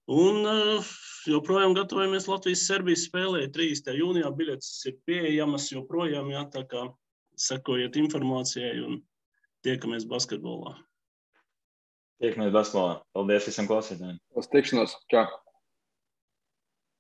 [0.08, 0.92] Un uh,
[1.28, 3.44] joprojām gatavojamies Latvijas-Serbijas spēlē.
[3.52, 3.92] 3.
[4.00, 6.86] jūnijā biļetes ir pieejamas joprojām, jā, tā kā
[7.38, 9.02] sekojiet informācijai un
[9.68, 10.78] tiekamies basketbolā.
[12.24, 13.02] Tiekamies basketbolā.
[13.18, 14.22] Paldies visiem klausītājiem.
[14.40, 14.96] Uz tikšanos.
[15.12, 15.28] Čau!